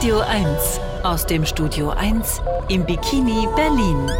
[0.00, 4.10] Radio 1 aus dem Studio 1 im Bikini Berlin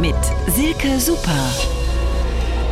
[0.00, 0.16] mit
[0.48, 1.83] Silke Super.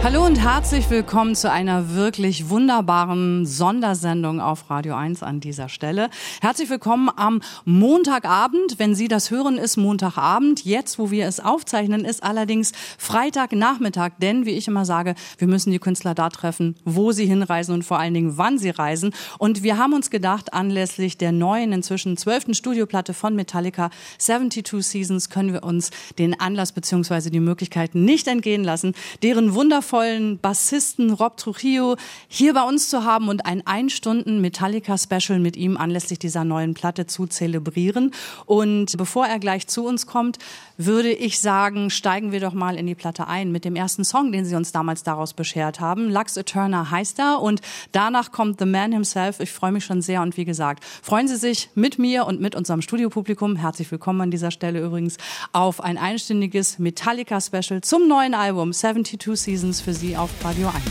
[0.04, 6.10] Hallo und herzlich willkommen zu einer wirklich wunderbaren Sondersendung auf Radio 1 an dieser Stelle.
[6.40, 8.80] Herzlich willkommen am Montagabend.
[8.80, 10.64] Wenn Sie das hören, ist Montagabend.
[10.64, 14.14] Jetzt, wo wir es aufzeichnen, ist allerdings Freitagnachmittag.
[14.20, 17.84] Denn, wie ich immer sage, wir müssen die Künstler da treffen, wo sie hinreisen und
[17.84, 19.14] vor allen Dingen, wann sie reisen.
[19.38, 25.30] Und wir haben uns gedacht, anlässlich der neuen, inzwischen zwölften Studioplatte von Metallica, 72 Seasons,
[25.30, 27.30] können wir uns den Anlass bzw.
[27.30, 31.96] die Möglichkeiten nicht entgehen lassen, deren wundervoll wundervollen Bassisten Rob Trujillo
[32.28, 37.06] hier bei uns zu haben und ein Ein-Stunden Metallica-Special mit ihm anlässlich dieser neuen Platte
[37.06, 38.12] zu zelebrieren.
[38.46, 40.38] Und bevor er gleich zu uns kommt,
[40.86, 44.32] würde ich sagen, steigen wir doch mal in die Platte ein mit dem ersten Song,
[44.32, 46.10] den sie uns damals daraus beschert haben.
[46.10, 47.60] Lux Eterna heißt er und
[47.92, 49.40] danach kommt The Man Himself.
[49.40, 52.54] Ich freue mich schon sehr und wie gesagt, freuen Sie sich mit mir und mit
[52.54, 55.16] unserem Studiopublikum, herzlich willkommen an dieser Stelle übrigens,
[55.52, 60.82] auf ein einstündiges Metallica-Special zum neuen Album 72 Seasons für Sie auf Radio 1.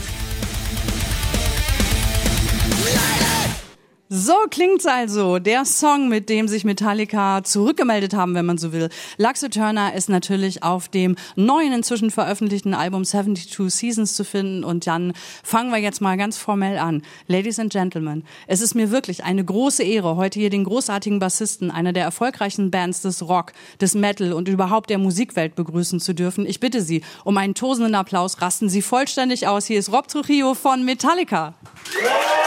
[4.14, 5.38] So klingt's also.
[5.38, 8.90] Der Song, mit dem sich Metallica zurückgemeldet haben, wenn man so will.
[9.16, 14.64] Luxo Turner ist natürlich auf dem neuen, inzwischen veröffentlichten Album 72 Seasons zu finden.
[14.64, 17.00] Und dann fangen wir jetzt mal ganz formell an.
[17.26, 21.70] Ladies and Gentlemen, es ist mir wirklich eine große Ehre, heute hier den großartigen Bassisten
[21.70, 26.44] einer der erfolgreichen Bands des Rock, des Metal und überhaupt der Musikwelt begrüßen zu dürfen.
[26.44, 28.42] Ich bitte Sie um einen tosenden Applaus.
[28.42, 29.64] Rasten Sie vollständig aus.
[29.64, 31.54] Hier ist Rob Trujillo von Metallica.
[31.94, 32.41] That's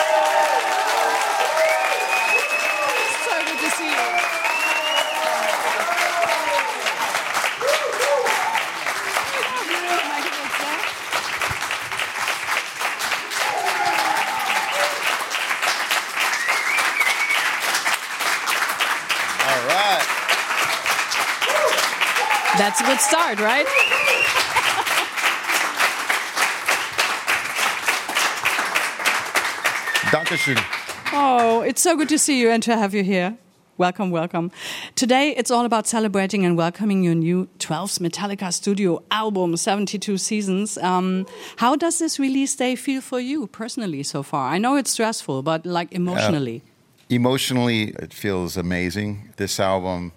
[22.96, 23.66] good start, right?
[30.12, 30.58] Dankeschön.
[31.12, 33.38] Oh, it's so good to see you and to have you here.
[33.78, 34.50] Welcome, welcome.
[34.96, 40.78] Today it's all about celebrating and welcoming your new 12th Metallica studio album, 72 Seasons.
[40.78, 41.26] Um,
[41.58, 44.54] how does this release day feel for you personally so far?
[44.54, 46.62] I know it's stressful, but like emotionally.
[46.64, 49.34] Uh, emotionally, it feels amazing.
[49.36, 50.14] This album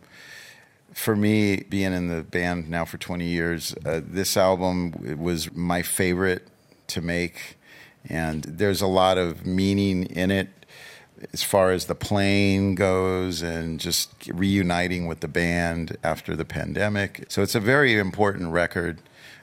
[0.98, 5.80] for me, being in the band now for 20 years, uh, this album was my
[5.80, 6.48] favorite
[6.88, 7.56] to make.
[8.08, 10.48] And there's a lot of meaning in it
[11.32, 17.26] as far as the playing goes and just reuniting with the band after the pandemic.
[17.28, 19.00] So it's a very important record.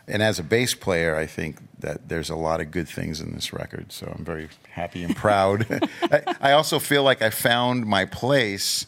[0.10, 3.34] And as a bass player, I think that there's a lot of good things in
[3.34, 3.94] this record.
[3.94, 5.66] So I'm very happy and proud.
[6.12, 8.86] I, I also feel like I found my place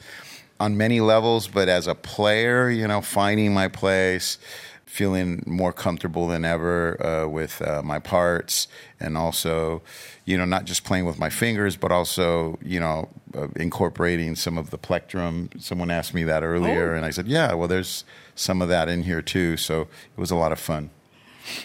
[0.59, 4.37] on many levels, but as a player, you know, finding my place,
[4.85, 8.67] feeling more comfortable than ever uh, with uh, my parts,
[8.99, 9.81] and also,
[10.25, 14.57] you know, not just playing with my fingers, but also, you know, uh, incorporating some
[14.57, 15.49] of the plectrum.
[15.59, 16.95] Someone asked me that earlier, oh.
[16.95, 18.03] and I said, yeah, well, there's
[18.33, 19.57] some of that in here too.
[19.57, 20.89] So it was a lot of fun.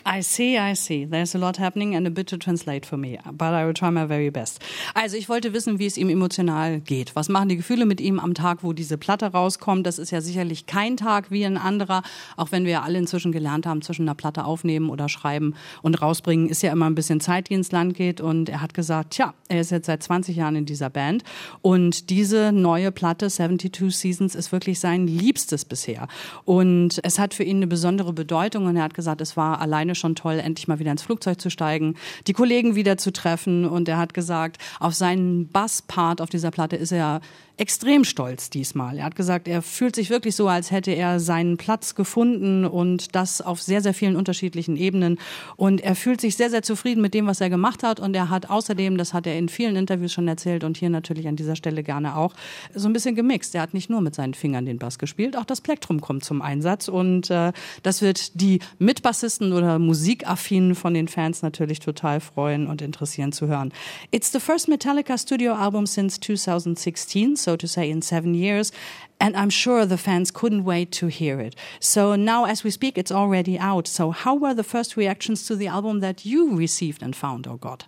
[0.06, 1.06] I see, I see.
[1.06, 3.91] There's a lot happening and a bit to translate for me, but I will try
[3.91, 4.60] my very best.
[4.94, 7.15] Also ich wollte wissen, wie es ihm emotional geht.
[7.15, 9.87] Was machen die Gefühle mit ihm am Tag, wo diese Platte rauskommt?
[9.87, 12.03] Das ist ja sicherlich kein Tag wie ein anderer,
[12.37, 16.00] auch wenn wir ja alle inzwischen gelernt haben, zwischen einer Platte aufnehmen oder schreiben und
[16.00, 18.20] rausbringen, ist ja immer ein bisschen Zeit, die ins Land geht.
[18.20, 21.25] Und er hat gesagt, tja, er ist jetzt seit 20 Jahren in dieser Band
[21.60, 26.09] und diese neue Platte 72 Seasons ist wirklich sein liebstes bisher.
[26.44, 29.94] Und es hat für ihn eine besondere Bedeutung und er hat gesagt, es war alleine
[29.94, 31.97] schon toll, endlich mal wieder ins Flugzeug zu steigen,
[32.27, 33.65] die Kollegen wieder zu treffen.
[33.65, 37.21] Und er hat gesagt, auf seinen Basspart auf dieser Platte ist er
[37.62, 38.99] extrem stolz diesmal.
[38.99, 43.15] Er hat gesagt, er fühlt sich wirklich so, als hätte er seinen Platz gefunden und
[43.15, 45.21] das auf sehr, sehr vielen unterschiedlichen Ebenen.
[45.55, 48.00] Und er fühlt sich sehr, sehr zufrieden mit dem, was er gemacht hat.
[48.00, 51.28] Und er hat außerdem, das hat er in vielen Interviews schon erzählt und hier natürlich
[51.28, 52.34] an dieser Stelle gerne auch,
[52.75, 53.55] so ein bisschen gemixt.
[53.55, 56.43] Er hat nicht nur mit seinen Fingern den Bass gespielt, auch das Plektrum kommt zum
[56.43, 56.88] Einsatz.
[56.88, 57.53] Und äh,
[57.85, 63.47] das wird die Mitbassisten oder Musikaffinen von den Fans natürlich total freuen und interessieren zu
[63.47, 63.73] hören.
[64.11, 67.37] It's the first Metallica studio album since 2016.
[67.37, 68.72] so to say, in seven years.
[69.20, 71.54] And I'm sure the fans couldn't wait to hear it.
[71.78, 73.87] So now, as we speak, it's already out.
[73.87, 77.52] So, how were the first reactions to the album that you received and found oh
[77.52, 77.87] or got?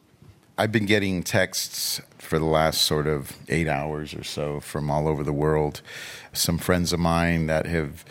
[0.56, 5.08] I've been getting texts for the last sort of eight hours or so from all
[5.08, 5.82] over the world.
[6.32, 8.04] Some friends of mine that have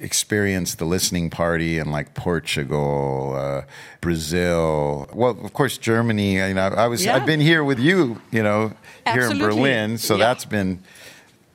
[0.00, 3.62] experienced the listening party in like Portugal, uh,
[4.00, 5.08] Brazil.
[5.12, 6.34] Well, of course, Germany.
[6.36, 7.16] You know, I was yeah.
[7.16, 8.20] I've been here with you.
[8.30, 8.72] You know,
[9.06, 9.98] here in Berlin.
[9.98, 10.26] So yeah.
[10.26, 10.82] that's been.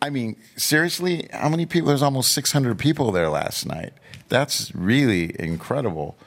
[0.02, 1.88] I mean, seriously, how many people?
[1.88, 3.94] There's almost 600 people there last night.
[4.30, 6.18] That's really incredible.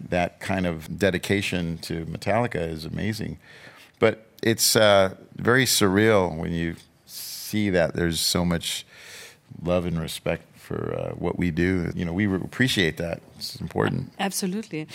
[0.00, 3.38] That kind of dedication to Metallica is amazing.
[3.98, 8.86] But it's uh, very surreal when you see that there's so much
[9.62, 11.90] love and respect for uh, what we do.
[11.94, 13.20] You know, we appreciate that.
[13.38, 14.12] It's important.
[14.18, 14.86] Absolutely.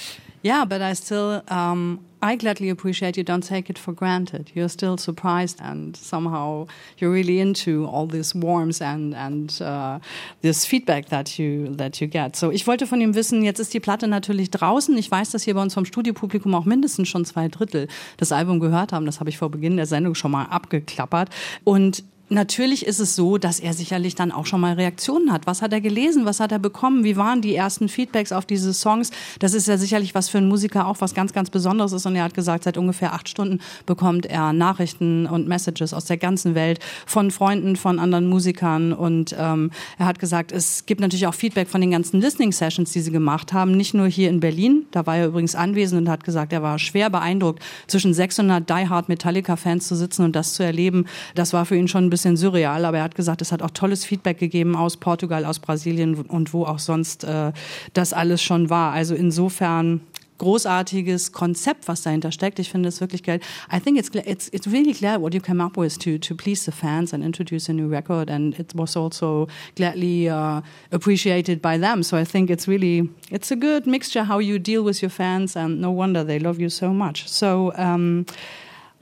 [0.43, 4.51] Yeah, but I still, um, I gladly appreciate you don't take it for granted.
[4.53, 6.67] You're still surprised and somehow
[6.97, 9.99] you're really into all this warmth and, and uh,
[10.41, 12.35] this feedback that you, that you get.
[12.35, 14.95] So, ich wollte von ihm wissen, jetzt ist die Platte natürlich draußen.
[14.97, 17.87] Ich weiß, dass hier bei uns vom Studiopublikum auch mindestens schon zwei Drittel
[18.17, 19.05] das Album gehört haben.
[19.05, 21.29] Das habe ich vor Beginn der Sendung schon mal abgeklappert.
[21.63, 25.45] Und Natürlich ist es so, dass er sicherlich dann auch schon mal Reaktionen hat.
[25.45, 26.25] Was hat er gelesen?
[26.25, 27.03] Was hat er bekommen?
[27.03, 29.11] Wie waren die ersten Feedbacks auf diese Songs?
[29.39, 32.05] Das ist ja sicherlich was für einen Musiker auch was ganz, ganz Besonderes ist.
[32.05, 36.15] Und er hat gesagt, seit ungefähr acht Stunden bekommt er Nachrichten und Messages aus der
[36.15, 38.93] ganzen Welt von Freunden, von anderen Musikern.
[38.93, 42.93] Und ähm, er hat gesagt, es gibt natürlich auch Feedback von den ganzen Listening Sessions,
[42.93, 43.75] die sie gemacht haben.
[43.75, 44.85] Nicht nur hier in Berlin.
[44.91, 48.87] Da war er übrigens anwesend und hat gesagt, er war schwer beeindruckt, zwischen 600 Die
[48.87, 51.05] Hard Metallica Fans zu sitzen und das zu erleben.
[51.35, 54.05] Das war für ihn schon bisschen surreal, aber er hat gesagt, es hat auch tolles
[54.05, 57.51] Feedback gegeben aus Portugal, aus Brasilien und wo auch sonst äh,
[57.93, 58.93] das alles schon war.
[58.93, 60.01] Also insofern
[60.37, 62.59] großartiges Konzept, was dahinter steckt.
[62.59, 63.39] Ich finde es wirklich geil.
[63.71, 66.65] I think it's it's it's really glad what you came up with to to please
[66.65, 70.61] the fans and introduce a new record, and it was also gladly uh,
[70.91, 72.03] appreciated by them.
[72.03, 75.55] So I think it's really it's a good mixture how you deal with your fans,
[75.55, 77.27] and no wonder they love you so much.
[77.27, 78.25] So um,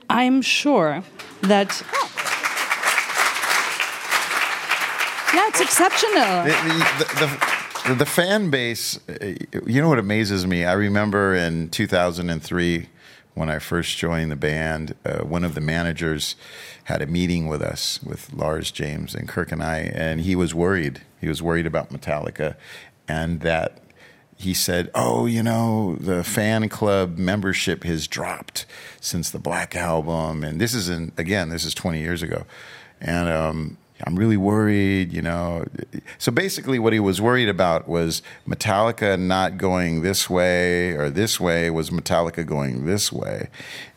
[0.08, 1.02] I'm sure
[1.42, 1.82] that.
[5.42, 6.44] Yeah, it's exceptional.
[6.44, 9.00] The, the, the, the, fan base,
[9.66, 10.64] you know what amazes me?
[10.64, 12.88] I remember in 2003
[13.34, 16.36] when I first joined the band, uh, one of the managers
[16.84, 20.54] had a meeting with us, with Lars James and Kirk and I, and he was
[20.54, 21.00] worried.
[21.20, 22.54] He was worried about Metallica
[23.08, 23.78] and that
[24.36, 28.64] he said, "Oh, you know, the fan club membership has dropped
[29.00, 32.44] since the Black album." And this is in again, this is 20 years ago,
[33.00, 35.64] and um, I'm really worried, you know.
[36.18, 41.38] So basically, what he was worried about was Metallica not going this way or this
[41.38, 43.48] way, was Metallica going this way.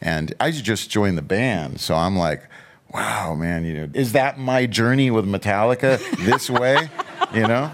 [0.02, 2.44] And I just joined the band, so I'm like,
[2.94, 6.90] wow, man, you know, is that my journey with Metallica this way,
[7.34, 7.72] you know?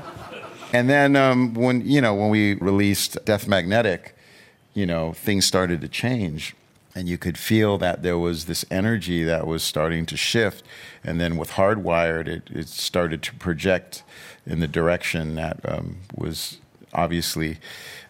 [0.74, 4.16] And then um, when, you know, when we released Death Magnetic,
[4.74, 6.56] you know, things started to change
[6.96, 10.64] and you could feel that there was this energy that was starting to shift.
[11.04, 14.04] And then with Hardwired, it, it started to project
[14.46, 16.58] in the direction that um, was
[16.94, 17.58] obviously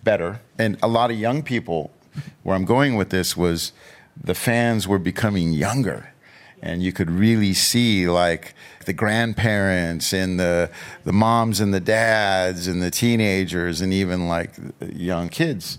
[0.04, 0.42] better.
[0.58, 1.92] And a lot of young people,
[2.44, 3.72] where I'm going with this was
[4.22, 6.14] the fans were becoming younger.
[6.62, 8.54] And you could really see like
[8.86, 10.70] the grandparents and the
[11.04, 14.52] the moms and the dads and the teenagers and even like
[14.94, 15.78] young kids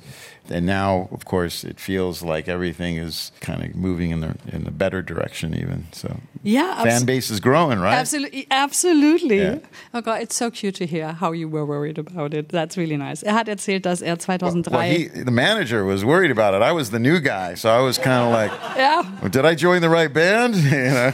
[0.50, 4.64] and now, of course, it feels like everything is kind of moving in the in
[4.64, 5.86] the better direction, even.
[5.92, 7.94] So, yeah, fan base is growing, right?
[7.94, 9.40] Absolutely, absolutely.
[9.40, 9.58] Yeah.
[9.94, 12.48] Oh God, it's so cute to hear how you were worried about it.
[12.48, 13.22] That's really nice.
[13.22, 14.72] Er hat erzählt, dass er 2003.
[14.72, 16.62] Well, he, the manager was worried about it.
[16.62, 19.02] I was the new guy, so I was kind of like, yeah.
[19.30, 20.56] Did I join the right band?
[20.56, 21.12] you know.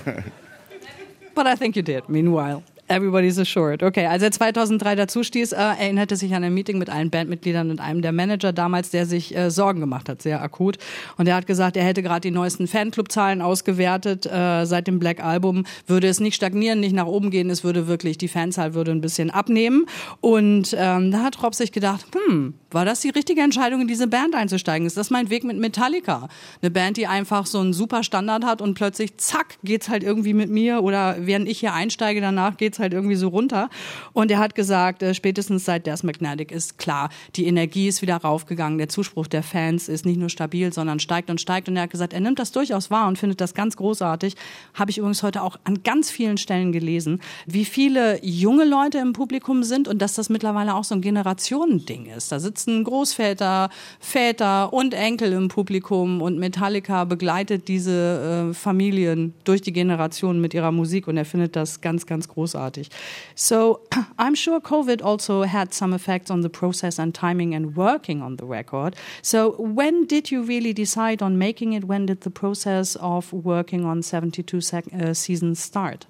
[1.39, 2.09] But I think you did.
[2.09, 2.65] Meanwhile.
[2.89, 3.83] Everybody's assured.
[3.83, 7.71] Okay, als er 2003 dazu stieß, äh, erinnerte sich an ein Meeting mit allen Bandmitgliedern
[7.71, 10.79] und einem der Manager damals, der sich äh, Sorgen gemacht hat, sehr akut.
[11.17, 14.27] Und er hat gesagt, er hätte gerade die neuesten Fanclub-Zahlen ausgewertet.
[14.27, 17.51] Äh, seit dem Black Album würde es nicht stagnieren, nicht nach oben gehen.
[17.51, 19.87] Es würde wirklich, die Fanzahl würde ein bisschen abnehmen.
[20.21, 24.07] Und ähm, da hat Rob sich gedacht, hm, war das die richtige Entscheidung, in diese
[24.07, 24.87] Band einzusteigen?
[24.87, 26.29] Ist das mein Weg mit Metallica?
[26.61, 30.35] Eine Band, die einfach so einen super Standard hat und plötzlich, zack, geht's halt irgendwie
[30.35, 33.69] mit mir oder während ich hier einsteige, danach geht's halt irgendwie so runter.
[34.13, 38.17] Und er hat gesagt, äh, spätestens seit Death Magnetic ist klar, die Energie ist wieder
[38.17, 41.69] raufgegangen, der Zuspruch der Fans ist nicht nur stabil, sondern steigt und steigt.
[41.69, 44.35] Und er hat gesagt, er nimmt das durchaus wahr und findet das ganz großartig.
[44.75, 49.13] Habe ich übrigens heute auch an ganz vielen Stellen gelesen, wie viele junge Leute im
[49.13, 52.33] Publikum sind und dass das mittlerweile auch so ein Generationending ist.
[52.33, 53.71] Da sitzen Großväter,
[54.01, 60.55] Väter und Enkel im Publikum und Metallica begleitet diese äh, Familien durch die Generationen mit
[60.55, 62.89] ihrer Musik und er findet das ganz, ganz großartig großartig.
[63.35, 63.81] So
[64.19, 68.37] I'm sure COVID also had some effects on the process and timing and working on
[68.37, 68.97] the record.
[69.23, 71.85] So when did you really decide on making it?
[71.85, 76.07] When did the process of working on 72 uh, seasons start?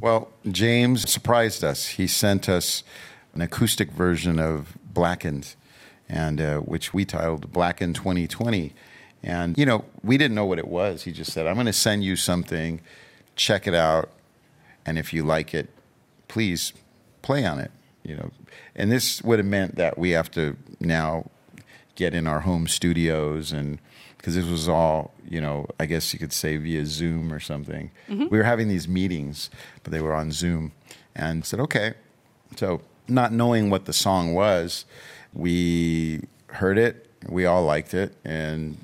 [0.00, 1.86] Well, James surprised us.
[1.86, 2.82] He sent us
[3.34, 5.54] an acoustic version of Blackened,
[6.08, 8.72] and uh, which we titled Blackened 2020.
[9.22, 11.04] And you know, we didn't know what it was.
[11.04, 12.80] He just said, "I'm going to send you something.
[13.36, 14.10] Check it out,
[14.84, 15.73] and if you like it,
[16.34, 16.72] please
[17.22, 17.70] play on it.
[18.02, 18.30] You know,
[18.74, 21.30] and this would have meant that we have to now
[21.94, 23.78] get in our home studios and
[24.16, 27.88] because this was all you know i guess you could say via zoom or something
[28.08, 28.26] mm-hmm.
[28.30, 29.48] we were having these meetings
[29.84, 30.72] but they were on zoom
[31.14, 31.94] and said okay
[32.56, 34.86] so not knowing what the song was
[35.32, 38.76] we heard it we all liked it and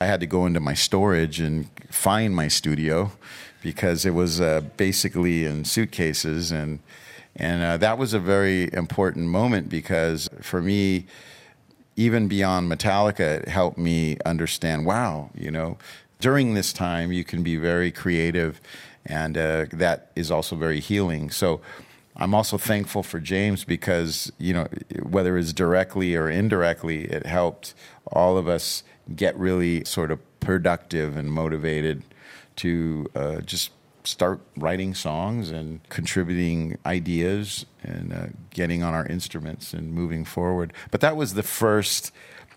[0.00, 3.12] i had to go into my storage and find my studio
[3.62, 6.80] because it was uh, basically in suitcases and
[7.34, 11.06] and uh, that was a very important moment because for me
[11.96, 15.76] even beyond Metallica, it helped me understand wow, you know,
[16.20, 18.60] during this time, you can be very creative,
[19.04, 21.30] and uh, that is also very healing.
[21.30, 21.60] So,
[22.14, 24.68] I'm also thankful for James because, you know,
[25.02, 27.72] whether it's directly or indirectly, it helped
[28.06, 28.82] all of us
[29.16, 32.02] get really sort of productive and motivated
[32.62, 33.70] to uh, just
[34.04, 40.72] start writing songs and contributing ideas and uh, getting on our instruments and moving forward.
[40.90, 42.12] But that was the first.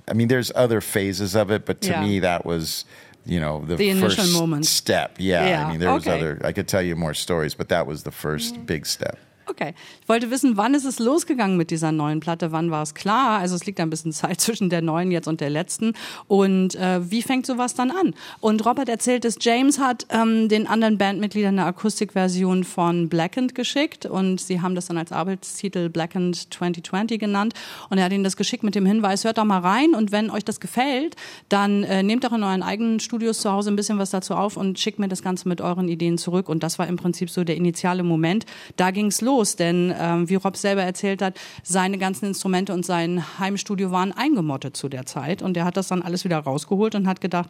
[0.08, 2.06] I mean, there's other phases of it, but to yeah.
[2.06, 2.86] me, that was
[3.26, 4.68] you know the, the initial first moment.
[4.68, 5.16] step.
[5.18, 5.68] Yeah, yeah.
[5.68, 6.40] I mean, there was other.
[6.44, 8.66] I could tell you more stories, but that was the 1st mm.
[8.66, 9.18] big step.
[9.48, 9.76] Okay.
[10.02, 12.52] Ich wollte wissen, wann ist es losgegangen mit dieser neuen Platte?
[12.52, 13.40] Wann war es klar?
[13.40, 15.94] Also es liegt ein bisschen Zeit zwischen der neuen jetzt und der letzten.
[16.28, 18.16] Und äh, wie fängt sowas dann an?
[18.40, 24.06] Und Robert erzählt es, James hat ähm, den anderen Bandmitgliedern eine Akustikversion von Blackened geschickt
[24.06, 27.54] und sie haben das dann als Arbeitstitel Blackened 2020 genannt.
[27.90, 30.32] Und er hat ihnen das geschickt mit dem Hinweis, hört doch mal rein und wenn
[30.32, 31.16] euch das gefällt,
[31.50, 34.58] dann äh, nehmt doch in euren eigenen Studios zu Hause ein bisschen was dazu auf
[34.58, 36.50] und schickt mir das Ganze mit euren Ideen zurück.
[36.50, 38.46] Und das war im Prinzip so der initiale Moment.
[38.76, 42.74] Da ging es los los, denn ähm, wie Rob selber erzählt hat, seine ganzen Instrumente
[42.74, 46.40] und sein Heimstudio waren eingemottet zu der Zeit und er hat das dann alles wieder
[46.40, 47.50] rausgeholt und hat gedacht,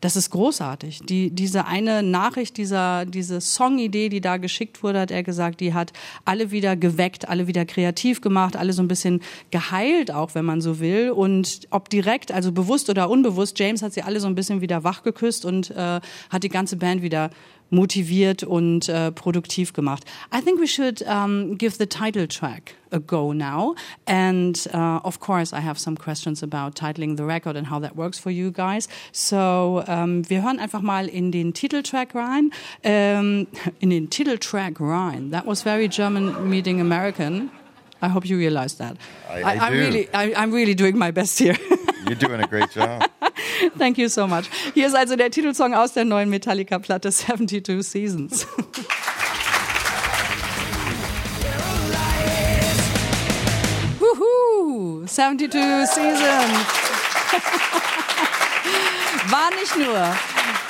[0.00, 1.00] das ist großartig.
[1.04, 5.72] Die, diese eine Nachricht, dieser, diese Songidee, die da geschickt wurde, hat er gesagt, die
[5.72, 5.92] hat
[6.24, 10.60] alle wieder geweckt, alle wieder kreativ gemacht, alle so ein bisschen geheilt auch, wenn man
[10.60, 11.10] so will.
[11.10, 14.84] Und ob direkt, also bewusst oder unbewusst, James hat sie alle so ein bisschen wieder
[14.84, 16.00] wach geküsst und äh,
[16.30, 17.30] hat die ganze Band wieder
[17.70, 20.04] motiviert und äh, produktiv gemacht.
[20.32, 23.74] I think we should um, give the title track a go now.
[24.06, 27.96] And uh, of course, I have some questions about titling the record and how that
[27.96, 28.88] works for you guys.
[29.12, 32.50] So um, wir hören einfach mal in den Titeltrack rein.
[32.84, 33.46] Um,
[33.80, 35.30] in den Titeltrack rein.
[35.30, 37.50] That was very German meeting American.
[38.06, 38.96] I hope you realize that.
[39.28, 41.56] I, I, I am really, I, I'm really doing my best here.
[42.06, 43.10] You're doing a great job.
[43.78, 44.48] Thank you so much.
[44.74, 48.46] Hier ist also der Titelsong aus der neuen Metallica-Platte 72 Seasons.
[53.98, 55.04] Wuhu!
[55.06, 56.22] 72 Seasons.
[59.28, 60.16] War nicht nur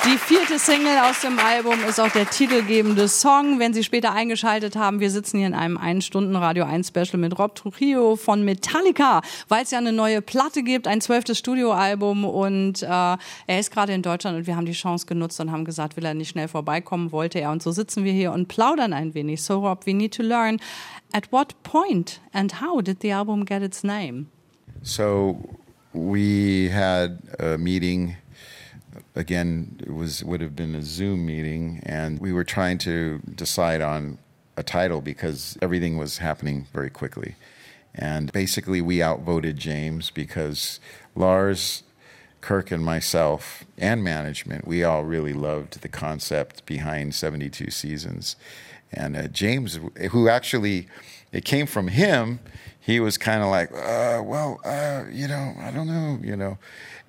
[0.07, 3.59] die vierte Single aus dem Album ist auch der titelgebende Song.
[3.59, 8.15] Wenn Sie später eingeschaltet haben, wir sitzen hier in einem 1-Stunden-Radio 1-Special mit Rob Trujillo
[8.15, 13.19] von Metallica, weil es ja eine neue Platte gibt, ein zwölftes Studioalbum und äh, er
[13.59, 16.13] ist gerade in Deutschland und wir haben die Chance genutzt und haben gesagt, will er
[16.13, 17.51] nicht schnell vorbeikommen, wollte er.
[17.51, 19.41] Und so sitzen wir hier und plaudern ein wenig.
[19.41, 20.59] So Rob, we need to learn
[21.11, 24.27] at what point and how did the album get its name?
[24.83, 25.37] So
[25.93, 28.15] we had a meeting
[29.17, 33.81] again, it was would have been a Zoom meeting, and we were trying to decide
[33.81, 34.17] on
[34.55, 37.35] a title because everything was happening very quickly.
[37.93, 40.79] And basically, we outvoted James because
[41.15, 41.83] Lars,
[42.41, 48.35] Kirk, and myself, and management, we all really loved the concept behind 72 seasons.
[48.91, 49.79] And uh, James,
[50.11, 50.87] who actually,
[51.31, 52.39] it came from him,
[52.87, 56.57] he was kind of like, uh, well, uh, you know, I don't know, you know.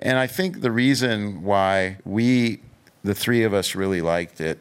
[0.00, 2.58] And I think the reason why we,
[3.04, 4.58] the three of us, really liked it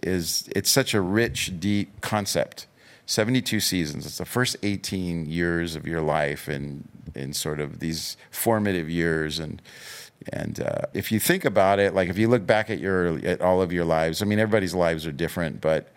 [0.00, 2.68] is it's such a rich, deep concept.
[3.06, 4.06] 72 seasons.
[4.06, 9.40] It's the first 18 years of your life and in sort of these formative years
[9.40, 9.60] and
[10.32, 13.40] and uh, if you think about it, like if you look back at your at
[13.40, 15.92] all of your lives, I mean everybody's lives are different, but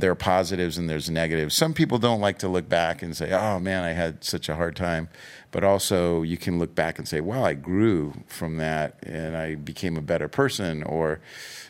[0.00, 1.54] there are positives and there's negatives.
[1.54, 4.54] Some people don't like to look back and say, "Oh man, I had such a
[4.54, 5.08] hard time,"
[5.50, 9.54] but also you can look back and say, "Wow, I grew from that and I
[9.54, 11.20] became a better person," or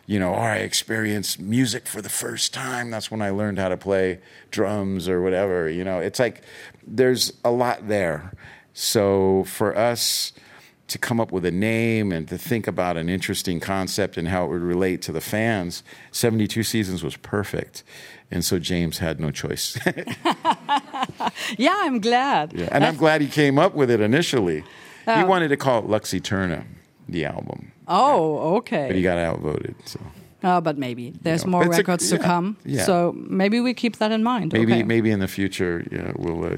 [0.06, 2.90] you know, or I experienced music for the first time.
[2.90, 5.68] That's when I learned how to play drums or whatever.
[5.68, 6.42] You know, it's like
[6.86, 8.32] there's a lot there.
[8.72, 10.32] So for us
[10.88, 14.44] to come up with a name and to think about an interesting concept and how
[14.44, 17.82] it would relate to the fans, 72 Seasons was perfect.
[18.30, 19.78] And so James had no choice.
[21.58, 22.52] yeah, I'm glad.
[22.52, 22.68] Yeah.
[22.72, 24.64] And I'm glad he came up with it initially.
[25.06, 25.16] Oh.
[25.16, 26.64] He wanted to call it Lux Eterna,
[27.08, 27.72] the album.
[27.86, 28.88] Oh, okay.
[28.88, 29.76] But he got outvoted.
[29.84, 30.00] So.
[30.42, 32.56] Uh, but maybe there's You know, more it's a- records yeah, to come.
[32.64, 32.84] yeah.
[32.84, 34.52] So maybe we keep that in mind.
[34.52, 34.82] Maybe okay.
[34.82, 36.56] maybe in the future, yeah, we'll uh,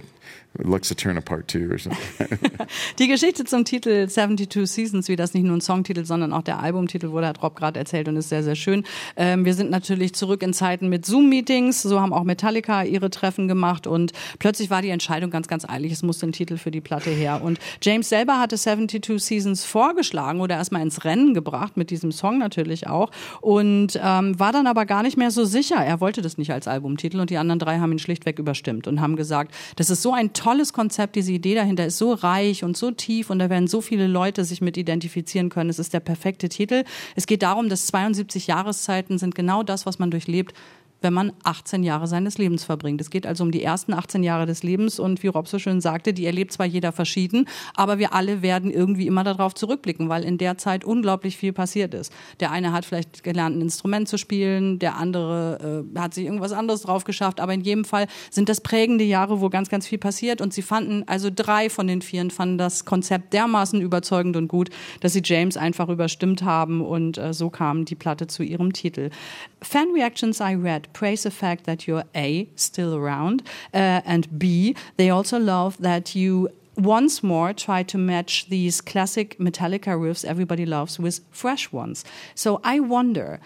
[0.57, 2.27] Looks to Turn Apart Two or something.
[2.99, 6.59] Die Geschichte zum Titel 72 Seasons, wie das nicht nur ein Songtitel, sondern auch der
[6.59, 8.85] Albumtitel, wurde hat Rob gerade erzählt und ist sehr, sehr schön.
[9.17, 11.83] Ähm, wir sind natürlich zurück in Zeiten mit Zoom-Meetings.
[11.83, 15.93] So haben auch Metallica ihre Treffen gemacht und plötzlich war die Entscheidung ganz, ganz eilig.
[15.93, 17.41] Es musste ein Titel für die Platte her.
[17.43, 22.39] Und James selber hatte 72 Seasons vorgeschlagen oder erstmal ins Rennen gebracht, mit diesem Song
[22.39, 23.11] natürlich auch.
[23.41, 25.77] Und ähm, war dann aber gar nicht mehr so sicher.
[25.77, 29.01] Er wollte das nicht als Albumtitel und die anderen drei haben ihn schlichtweg überstimmt und
[29.01, 32.77] haben gesagt, das ist so ein tolles Konzept, diese Idee dahinter ist so reich und
[32.77, 35.69] so tief und da werden so viele Leute sich mit identifizieren können.
[35.69, 36.85] Es ist der perfekte Titel.
[37.17, 40.55] Es geht darum, dass 72 Jahreszeiten sind genau das, was man durchlebt,
[41.01, 43.01] wenn man 18 Jahre seines Lebens verbringt.
[43.01, 45.81] Es geht also um die ersten 18 Jahre des Lebens und wie Rob so schön
[45.81, 50.25] sagte, die erlebt zwar jeder verschieden, aber wir alle werden irgendwie immer darauf zurückblicken, weil
[50.25, 52.13] in der Zeit unglaublich viel passiert ist.
[52.41, 56.53] Der eine hat vielleicht gelernt, ein Instrument zu spielen, der andere äh, hat sich irgendwas
[56.53, 59.99] anderes drauf geschafft, aber in jedem Fall sind das prägende Jahre, wo ganz, ganz viel
[59.99, 64.49] passiert und sie fanden, also drei von den vieren fanden das Konzept dermaßen überzeugend und
[64.49, 68.73] gut, dass sie James einfach überstimmt haben und äh, so kam die Platte zu ihrem
[68.73, 69.11] Titel.
[69.61, 73.43] Fan reactions I read praise the fact that you're A, still around,
[73.75, 79.37] uh, and B, they also love that you once more try to match these classic
[79.39, 82.05] Metallica riffs everybody loves with fresh ones.
[82.35, 83.41] So I wonder,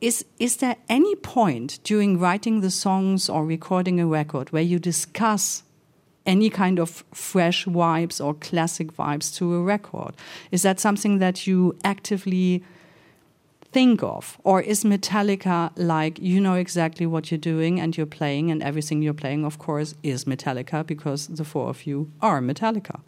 [0.00, 4.78] is, is there any point during writing the songs or recording a record where you
[4.78, 5.62] discuss
[6.26, 10.14] any kind of fresh vibes or classic vibes to a record?
[10.50, 12.64] Is that something that you actively
[13.74, 14.38] think of?
[14.44, 19.02] Or is Metallica like you know exactly what you're doing and you're playing, and everything
[19.02, 23.00] you're playing, of course, is Metallica because the four of you are Metallica?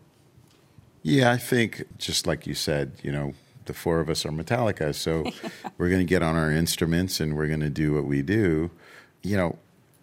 [1.02, 3.34] Yeah, I think just like you said, you know,
[3.66, 5.24] the four of us are Metallica, so
[5.78, 8.70] we're going to get on our instruments and we're going to do what we do.
[9.22, 9.58] You know,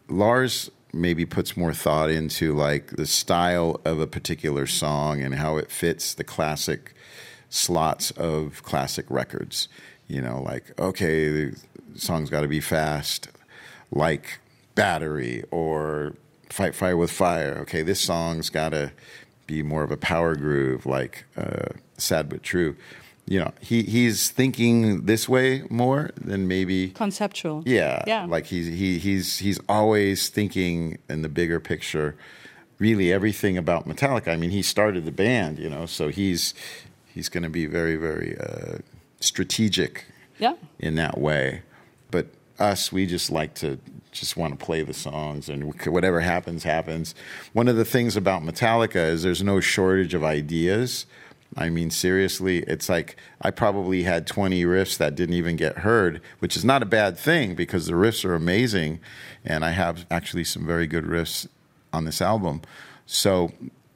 [0.08, 5.58] Lars maybe puts more thought into like the style of a particular song and how
[5.58, 6.94] it fits the classic
[7.50, 9.68] slots of classic records.
[10.14, 11.58] You know, like okay, the
[11.96, 13.30] song's got to be fast,
[13.92, 14.40] like
[14.76, 16.14] Battery or
[16.50, 17.58] Fight Fire with Fire.
[17.62, 18.92] Okay, this song's got to
[19.48, 22.76] be more of a power groove, like uh, Sad but True.
[23.26, 27.64] You know, he he's thinking this way more than maybe Conceptual.
[27.66, 28.26] yeah, Yeah.
[28.26, 32.16] Like he's he he's he's always thinking in the bigger picture.
[32.78, 34.28] Really, everything about Metallica.
[34.28, 36.54] I mean, he started the band, you know, so he's
[37.08, 38.78] he's going to be very very uh,
[39.24, 40.06] strategic
[40.40, 40.54] Yeah.
[40.80, 41.62] in that way.
[42.12, 42.28] But
[42.60, 43.80] us, we just like to
[44.12, 47.16] just want to play the songs, and whatever happens, happens.
[47.54, 51.08] One of the things about Metallica is there's no shortage of ideas.
[51.58, 56.22] I mean, seriously, it's like I probably had 20 riffs that didn't even get heard,
[56.40, 59.00] which is not a bad thing because the riffs are amazing.
[59.46, 61.48] And I have actually some very good riffs
[61.92, 62.62] on this album.
[63.06, 63.52] So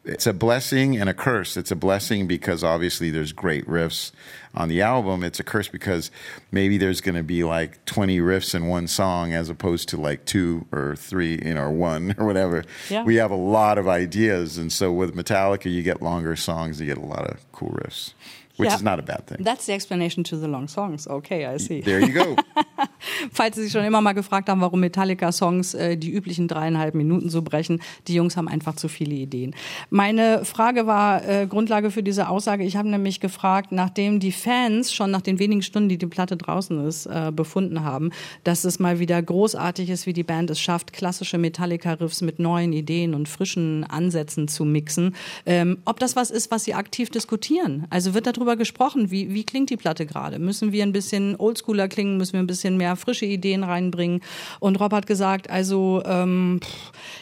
[0.06, 1.58] it's a blessing and a curse.
[1.58, 4.12] It's a blessing because obviously there's great riffs
[4.58, 5.24] on the album.
[5.24, 6.12] It's a curse because
[6.52, 10.26] maybe there's going to be like 20 riffs in one song as opposed to like
[10.26, 12.66] two or three, you know, or one or whatever.
[12.90, 13.04] Yeah.
[13.04, 14.58] We have a lot of ideas.
[14.58, 18.14] And so with Metallica, you get longer songs, you get a lot of cool riffs,
[18.58, 18.76] which Yeah.
[18.76, 19.44] is not a bad thing.
[19.44, 21.08] That's the explanation to the long songs.
[21.08, 21.82] Okay, I see.
[21.82, 22.36] There you go.
[23.32, 27.30] Falls Sie sich schon immer mal gefragt haben, warum Metallica-Songs äh, die üblichen dreieinhalb Minuten
[27.30, 29.56] so brechen, die Jungs haben einfach zu viele Ideen.
[29.90, 32.64] Meine Frage war äh, Grundlage für diese Aussage.
[32.64, 36.38] Ich habe nämlich gefragt, nachdem die Fans schon nach den wenigen Stunden, die die Platte
[36.38, 38.12] draußen ist, äh, befunden haben,
[38.44, 42.74] dass es mal wieder großartig ist, wie die Band es schafft, klassische Metallica-Riffs mit neuen
[42.74, 45.16] Ideen und frischen Ansätzen zu mixen.
[45.46, 47.86] Ähm, ob das was ist, was Sie aktiv diskutieren?
[47.90, 50.40] Also wird darüber gesprochen, wie, wie klingt die Platte gerade?
[50.40, 52.18] Müssen wir ein bisschen oldschooler klingen?
[52.18, 54.22] Müssen wir ein bisschen mehr frische Ideen reinbringen?
[54.60, 56.60] Und Rob hat gesagt, also ähm,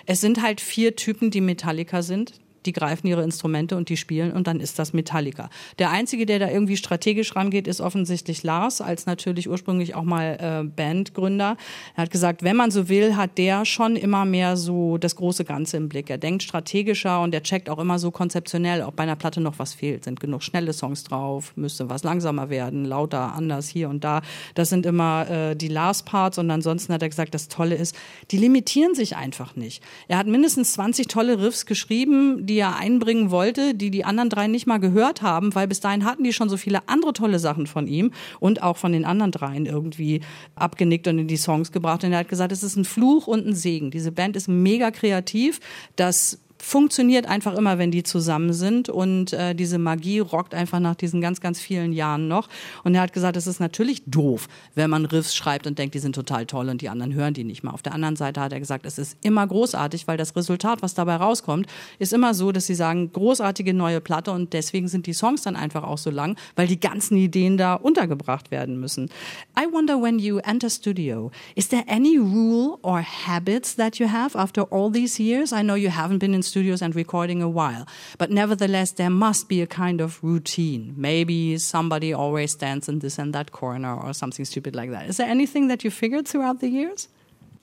[0.06, 2.34] es sind halt vier Typen, die Metallica sind
[2.66, 5.50] die greifen ihre Instrumente und die spielen und dann ist das Metallica.
[5.80, 10.38] Der einzige, der da irgendwie strategisch rangeht, ist offensichtlich Lars, als natürlich ursprünglich auch mal
[10.40, 11.58] äh, Bandgründer.
[11.96, 15.46] Er hat gesagt, wenn man so will, hat der schon immer mehr so das große
[15.46, 16.10] Ganze im Blick.
[16.10, 19.60] Er denkt strategischer und er checkt auch immer so konzeptionell, ob bei einer Platte noch
[19.60, 20.04] was fehlt.
[20.04, 21.54] Sind genug schnelle Songs drauf?
[21.56, 22.86] Müsste was langsamer werden?
[22.86, 24.22] Lauter, anders, hier und da.
[24.54, 27.96] Das sind immer äh, die Lars-Parts und ansonsten hat er gesagt, das Tolle ist,
[28.32, 29.84] die limitieren sich einfach nicht.
[30.08, 34.48] Er hat mindestens 20 tolle Riffs geschrieben, die er einbringen wollte, die die anderen drei
[34.48, 37.68] nicht mal gehört haben, weil bis dahin hatten die schon so viele andere tolle Sachen
[37.68, 40.22] von ihm und auch von den anderen dreien irgendwie
[40.56, 42.04] abgenickt und in die Songs gebracht.
[42.04, 43.92] Und er hat gesagt, es ist ein Fluch und ein Segen.
[43.92, 45.60] Diese Band ist mega kreativ.
[45.96, 50.96] Das funktioniert einfach immer, wenn die zusammen sind und äh, diese Magie rockt einfach nach
[50.96, 52.50] diesen ganz, ganz vielen Jahren noch.
[52.84, 56.00] Und er hat gesagt, es ist natürlich doof, wenn man Riffs schreibt und denkt, die
[56.00, 57.70] sind total toll und die anderen hören die nicht mal.
[57.70, 60.96] Auf der anderen Seite hat er gesagt, es ist immer großartig, weil das Resultat, was
[60.96, 61.68] dabei rauskommt,
[62.00, 65.56] ist immer so, dass sie sagen, großartige neue Platte und deswegen sind die Songs dann
[65.56, 69.12] einfach auch so lang, weil die ganzen Ideen da untergebracht werden müssen.
[69.56, 74.36] I wonder when you enter studio, is there any rule or habits that you have
[74.36, 75.54] after all these years?
[75.54, 77.86] I know you haven't been in studios and recording a while,
[78.18, 80.94] but nevertheless, there must be a kind of routine.
[81.10, 85.04] Maybe somebody always stands in this and that corner or something stupid like that.
[85.10, 87.10] Is there anything that you figured throughout the years?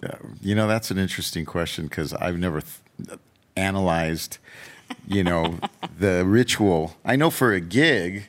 [0.02, 0.16] Yeah,
[0.48, 3.18] you know, that's an interesting question because I've never th-
[3.56, 4.38] analyzed,
[5.06, 5.58] you know,
[6.04, 6.82] the ritual.
[7.04, 8.28] I know for a gig,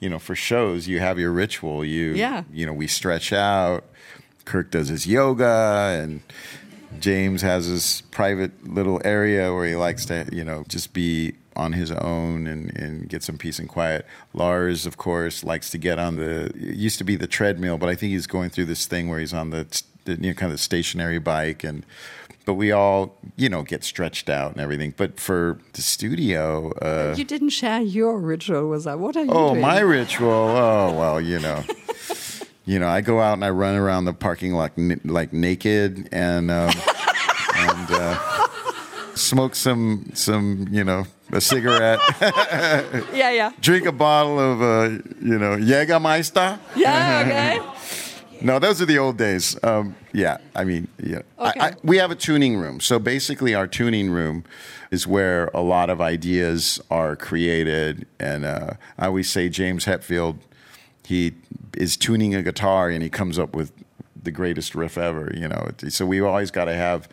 [0.00, 1.84] you know, for shows, you have your ritual.
[1.84, 2.42] You, Yeah.
[2.52, 3.84] you know, we stretch out.
[4.44, 6.20] Kirk does his yoga, and
[7.00, 11.72] James has his private little area where he likes to, you know, just be on
[11.72, 14.06] his own and, and get some peace and quiet.
[14.32, 17.88] Lars, of course, likes to get on the, it used to be the treadmill, but
[17.88, 19.66] I think he's going through this thing where he's on the,
[20.04, 21.84] the you know, kind of the stationary bike and,
[22.46, 24.94] but we all, you know, get stretched out and everything.
[24.96, 28.96] But for the studio, uh, you didn't share your ritual with us.
[28.98, 29.60] What are you Oh, doing?
[29.60, 30.30] my ritual.
[30.30, 31.62] Oh, well, you know.
[32.70, 36.08] you know, I go out and I run around the parking lot n- like naked
[36.12, 36.70] and um,
[37.56, 38.46] and uh,
[39.16, 41.98] smoke some some, you know, a cigarette,
[43.12, 43.50] Yeah, yeah.
[43.60, 44.88] drink a bottle of uh,
[45.20, 46.58] you know, Jägermeister.
[46.76, 47.60] Yeah, okay.
[48.42, 49.54] No, those are the old days.
[49.62, 51.18] Um, yeah, I mean, yeah.
[51.38, 51.60] Okay.
[51.60, 52.80] I, I, we have a tuning room.
[52.80, 54.44] So basically, our tuning room
[54.90, 58.06] is where a lot of ideas are created.
[58.18, 60.38] And uh, I always say James Hetfield,
[61.04, 61.34] he
[61.76, 63.72] is tuning a guitar and he comes up with
[64.22, 65.32] the greatest riff ever.
[65.34, 67.08] You know, so we always got to have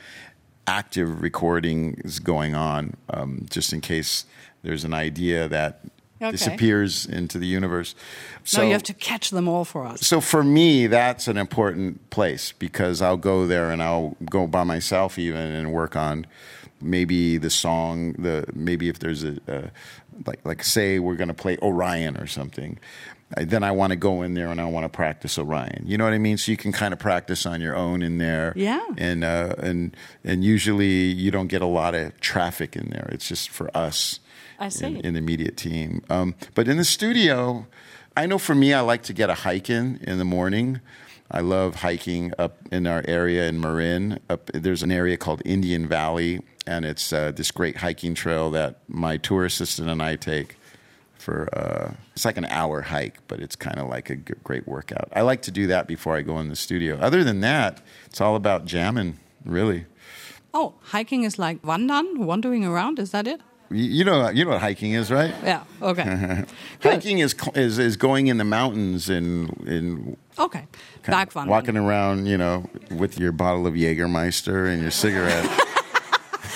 [0.65, 4.25] active recordings going on, um, just in case
[4.63, 5.81] there's an idea that
[6.19, 6.31] Okay.
[6.31, 7.93] disappears into the universe.
[8.43, 10.01] So no, you have to catch them all for us.
[10.01, 14.63] so for me, that's an important place because I'll go there and I'll go by
[14.63, 16.25] myself even and work on
[16.81, 18.13] maybe the song.
[18.13, 19.71] The maybe if there's a, a
[20.25, 22.79] like like say we're going to play Orion or something.
[23.35, 25.83] Then I want to go in there and I want to practice Orion.
[25.85, 26.37] You know what I mean?
[26.37, 28.53] So you can kind of practice on your own in there.
[28.55, 28.85] Yeah.
[28.97, 33.09] And uh, and and usually you don't get a lot of traffic in there.
[33.11, 34.21] It's just for us
[34.59, 34.85] I see.
[34.85, 36.03] in, in the media team.
[36.09, 37.67] Um, but in the studio,
[38.15, 40.79] I know for me, I like to get a hike in in the morning.
[41.29, 44.19] I love hiking up in our area in Marin.
[44.29, 48.79] Up there's an area called Indian Valley, and it's uh, this great hiking trail that
[48.87, 50.55] my tour assistant and I take
[51.27, 51.49] for.
[51.53, 55.07] Uh, it's like an hour hike, but it's kind of like a g- great workout.
[55.19, 56.97] I like to do that before I go in the studio.
[57.07, 59.85] Other than that, it's all about jamming, really.
[60.53, 62.97] Oh, hiking is like wandern, wandering around.
[62.99, 63.41] Is that it?
[63.69, 65.33] You, know, you know what hiking is, right?
[65.43, 65.63] Yeah.
[65.81, 66.45] Okay.
[66.81, 70.63] Hiking is is is going in the mountains and in Okay.
[71.03, 71.47] Bergwandern.
[71.47, 75.45] walking around, you know, with your bottle of Jägermeister and your cigarette.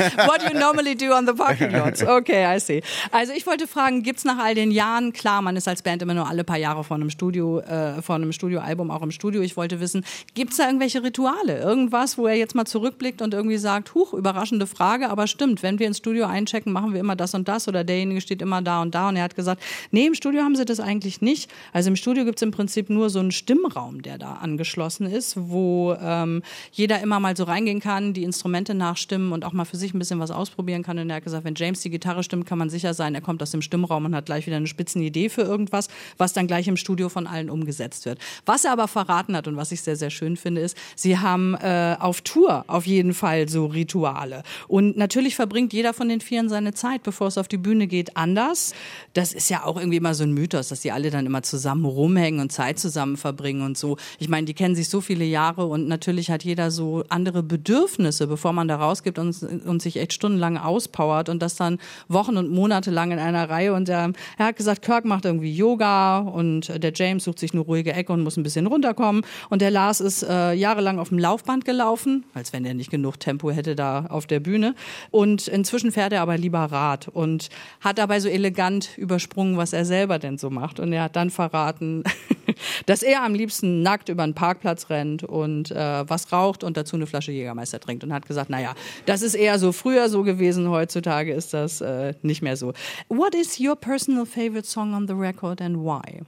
[0.28, 2.02] What you normally do on the parking lots.
[2.12, 2.82] Okay, I see.
[3.12, 6.14] Also ich wollte fragen, gibt's nach all den Jahren, klar, man ist als Band immer
[6.14, 9.42] nur alle paar Jahre vor einem Studio, äh, vor einem Studioalbum auch im Studio.
[9.42, 11.60] Ich wollte wissen, gibt's da irgendwelche Rituale?
[11.60, 15.80] Irgendwas, wo er jetzt mal zurückblickt und irgendwie sagt, huch, überraschende Frage, aber stimmt, wenn
[15.80, 18.82] wir ins Studio einchecken, machen wir immer das und das oder derjenige steht immer da
[18.82, 19.62] und da und er hat gesagt,
[19.92, 21.50] nee, im Studio haben sie das eigentlich nicht.
[21.74, 25.96] Also im Studio gibt's im Prinzip nur so einen Stimmraum, der da angeschlossen ist, wo
[26.02, 29.91] ähm, jeder immer mal so reingehen kann, die Instrumente nachstimmen und auch mal für sich
[29.94, 30.98] ein bisschen was ausprobieren kann.
[31.00, 33.42] Und er hat gesagt, wenn James die Gitarre stimmt, kann man sicher sein, er kommt
[33.42, 36.68] aus dem Stimmraum und hat gleich wieder eine spitzen Idee für irgendwas, was dann gleich
[36.68, 38.20] im Studio von allen umgesetzt wird.
[38.46, 41.56] Was er aber verraten hat und was ich sehr, sehr schön finde, ist, sie haben
[41.56, 44.44] äh, auf Tour auf jeden Fall so Rituale.
[44.68, 48.18] Und natürlich verbringt jeder von den Vieren seine Zeit, bevor es auf die Bühne geht,
[48.18, 48.74] anders.
[49.14, 51.86] Das ist ja auch irgendwie immer so ein Mythos, dass die alle dann immer zusammen
[51.86, 53.98] rumhängen und Zeit zusammen verbringen und so.
[54.20, 58.28] Ich meine, die kennen sich so viele Jahre und natürlich hat jeder so andere Bedürfnisse,
[58.28, 62.52] bevor man da rausgibt und, und sich echt stundenlang auspowert und das dann Wochen und
[62.52, 63.74] Monate lang in einer Reihe.
[63.74, 67.62] Und er, er hat gesagt, Kirk macht irgendwie Yoga und der James sucht sich eine
[67.62, 69.24] ruhige Ecke und muss ein bisschen runterkommen.
[69.50, 73.20] Und der Lars ist äh, jahrelang auf dem Laufband gelaufen, als wenn er nicht genug
[73.20, 74.76] Tempo hätte da auf der Bühne.
[75.10, 79.86] Und inzwischen fährt er aber lieber Rad und hat dabei so elegant übersprungen, was er
[79.86, 80.80] selber denn so macht.
[80.80, 82.04] Und er hat dann verraten,
[82.86, 86.96] dass er am liebsten nackt über einen Parkplatz rennt und äh, was raucht und dazu
[86.96, 88.74] eine Flasche Jägermeister trinkt und hat gesagt, naja,
[89.06, 92.74] das ist eher so früher so gewesen, heutzutage ist das äh, nicht mehr so.
[93.08, 96.24] What is your personal favorite song on the record and why?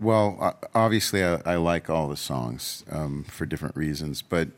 [0.00, 4.48] well, obviously, I, I like all the songs um, for different reasons, but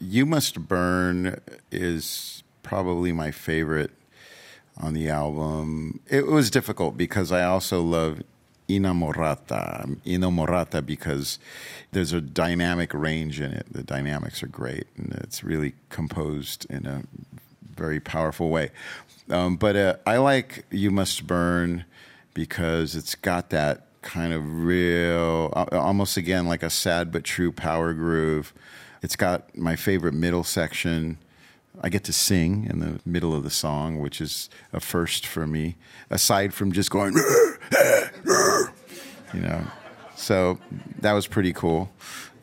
[0.00, 3.90] "You Must Burn" is probably my favorite
[4.80, 6.00] on the album.
[6.08, 8.22] It was difficult because I also love
[8.68, 9.98] Inamorata.
[10.04, 11.38] Inamorata because
[11.92, 13.66] there's a dynamic range in it.
[13.70, 17.02] The dynamics are great, and it's really composed in a
[17.74, 18.70] very powerful way.
[19.30, 21.84] Um, but uh, I like You Must Burn
[22.34, 27.94] because it's got that kind of real, almost again like a sad but true power
[27.94, 28.52] groove.
[29.02, 31.18] It's got my favorite middle section.
[31.82, 35.46] I get to sing in the middle of the song, which is a first for
[35.46, 35.76] me,
[36.08, 37.14] aside from just going,
[39.32, 39.64] you know.
[40.16, 40.58] So
[41.00, 41.90] that was pretty cool.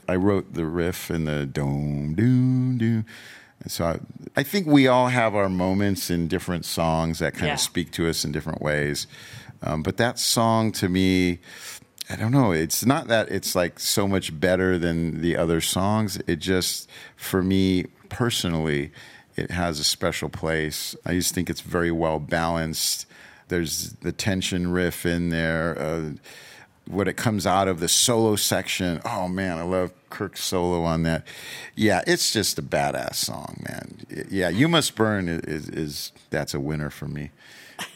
[0.07, 3.05] I wrote the riff and the doom, doom, doom.
[3.67, 3.99] So I,
[4.35, 7.53] I, think we all have our moments in different songs that kind yeah.
[7.53, 9.05] of speak to us in different ways.
[9.61, 11.39] Um, but that song to me,
[12.09, 12.51] I don't know.
[12.51, 16.19] It's not that it's like so much better than the other songs.
[16.27, 18.91] It just, for me personally,
[19.35, 20.95] it has a special place.
[21.05, 23.05] I just think it's very well balanced.
[23.51, 25.77] There's the tension riff in there.
[25.77, 26.11] Uh,
[26.87, 29.01] what it comes out of the solo section.
[29.05, 31.27] Oh man, I love Kirk's solo on that.
[31.75, 34.27] Yeah, it's just a badass song, man.
[34.29, 37.31] Yeah, "You Must Burn" is, is, is that's a winner for me.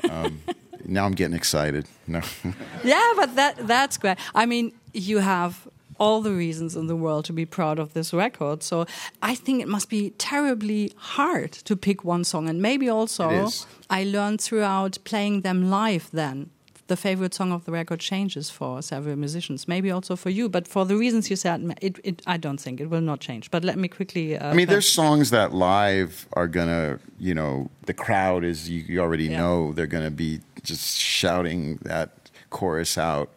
[0.10, 0.42] Um,
[0.86, 1.88] now I'm getting excited.
[2.06, 2.22] No.
[2.84, 4.18] yeah, but that that's great.
[4.36, 8.14] I mean, you have all the reasons in the world to be proud of this
[8.14, 8.64] record.
[8.64, 8.86] So
[9.22, 12.50] I think it must be terribly hard to pick one song.
[12.50, 13.50] And maybe also
[13.90, 16.50] I learned throughout playing them live then.
[16.88, 20.48] The favorite song of the record changes for several musicians, maybe also for you.
[20.48, 23.50] But for the reasons you said, it, it, I don't think it will not change.
[23.50, 24.38] But let me quickly.
[24.38, 28.82] Uh, I mean, there's songs that live are gonna, you know, the crowd is you,
[28.82, 29.40] you already yeah.
[29.40, 33.34] know they're gonna be just shouting that chorus out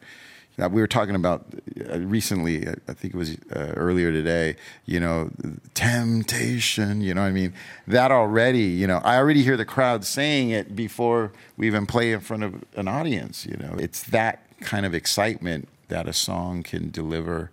[0.58, 1.46] now, we were talking about
[1.88, 5.30] uh, recently, I think it was uh, earlier today, you know,
[5.74, 7.54] temptation, you know I mean?
[7.86, 12.12] That already, you know, I already hear the crowd saying it before we even play
[12.12, 13.76] in front of an audience, you know.
[13.78, 17.52] It's that kind of excitement that a song can deliver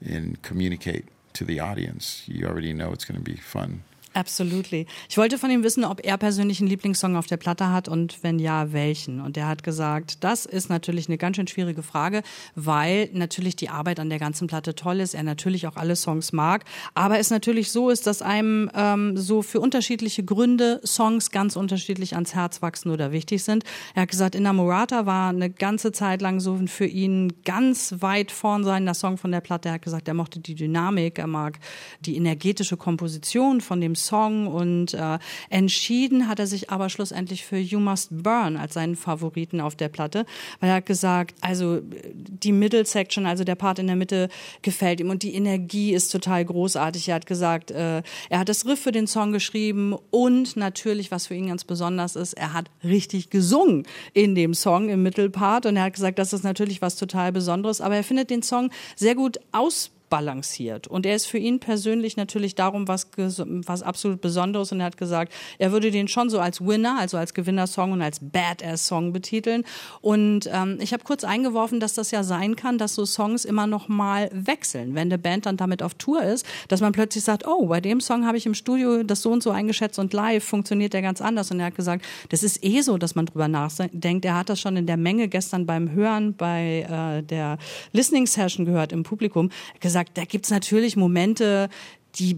[0.00, 2.22] and communicate to the audience.
[2.28, 3.82] You already know it's going to be fun.
[4.14, 4.86] Absolutely.
[5.08, 8.22] Ich wollte von ihm wissen, ob er persönlich einen Lieblingssong auf der Platte hat und
[8.22, 9.20] wenn ja, welchen.
[9.20, 12.22] Und er hat gesagt, das ist natürlich eine ganz schön schwierige Frage,
[12.54, 16.32] weil natürlich die Arbeit an der ganzen Platte toll ist, er natürlich auch alle Songs
[16.32, 21.56] mag, aber es natürlich so ist, dass einem ähm, so für unterschiedliche Gründe Songs ganz
[21.56, 23.64] unterschiedlich ans Herz wachsen oder wichtig sind.
[23.96, 28.62] Er hat gesagt, Inamorata war eine ganze Zeit lang so für ihn ganz weit vorn
[28.62, 29.70] sein, der Song von der Platte.
[29.70, 31.58] Er hat gesagt, er mochte die Dynamik, er mag
[31.98, 35.18] die energetische Komposition von dem Song und äh,
[35.50, 39.88] entschieden hat er sich aber schlussendlich für You Must Burn als seinen Favoriten auf der
[39.88, 40.26] Platte,
[40.60, 44.28] weil er hat gesagt, also die Middle Section, also der Part in der Mitte
[44.62, 47.08] gefällt ihm und die Energie ist total großartig.
[47.08, 51.26] Er hat gesagt, äh, er hat das Riff für den Song geschrieben und natürlich, was
[51.26, 55.66] für ihn ganz besonders ist, er hat richtig gesungen in dem Song im Mittelpart.
[55.66, 58.70] Und er hat gesagt, das ist natürlich was total Besonderes, aber er findet den Song
[58.96, 60.86] sehr gut aus ausbalanciert.
[60.86, 64.96] Und er ist für ihn persönlich natürlich darum was, was absolut Besonderes und er hat
[64.96, 69.64] gesagt, er würde den schon so als Winner, also als Gewinnersong und als Badass-Song betiteln.
[70.00, 73.66] Und ähm, ich habe kurz eingeworfen, dass das ja sein kann, dass so Songs immer
[73.66, 77.46] noch mal wechseln, wenn eine Band dann damit auf Tour ist, dass man plötzlich sagt,
[77.46, 80.44] oh, bei dem Song habe ich im Studio das so und so eingeschätzt und live
[80.44, 81.50] funktioniert der ganz anders.
[81.50, 84.24] Und er hat gesagt, das ist eh so, dass man drüber nachdenkt.
[84.24, 87.58] Er hat das schon in der Menge gestern beim Hören bei äh, der
[87.92, 89.50] Listening Session gehört im Publikum.
[89.80, 91.68] Gesagt, gesagt, da gibt's natürlich Momente,
[92.16, 92.36] die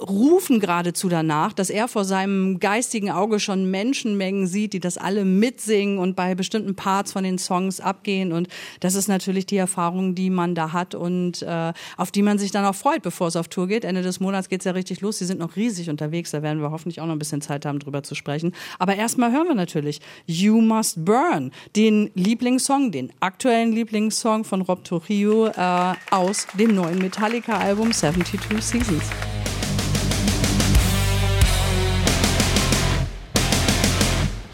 [0.00, 5.24] rufen geradezu danach, dass er vor seinem geistigen Auge schon Menschenmengen sieht, die das alle
[5.24, 8.32] mitsingen und bei bestimmten Parts von den Songs abgehen.
[8.32, 8.48] Und
[8.80, 12.50] das ist natürlich die Erfahrung, die man da hat und äh, auf die man sich
[12.50, 13.84] dann auch freut, bevor es auf Tour geht.
[13.84, 15.18] Ende des Monats geht's ja richtig los.
[15.18, 16.30] Sie sind noch riesig unterwegs.
[16.30, 18.52] Da werden wir hoffentlich auch noch ein bisschen Zeit haben, drüber zu sprechen.
[18.78, 24.84] Aber erstmal hören wir natürlich You Must Burn, den Lieblingssong, den aktuellen Lieblingssong von Rob
[24.84, 29.04] Trujillo äh, aus dem neuen Metallica-Album 72 Seasons.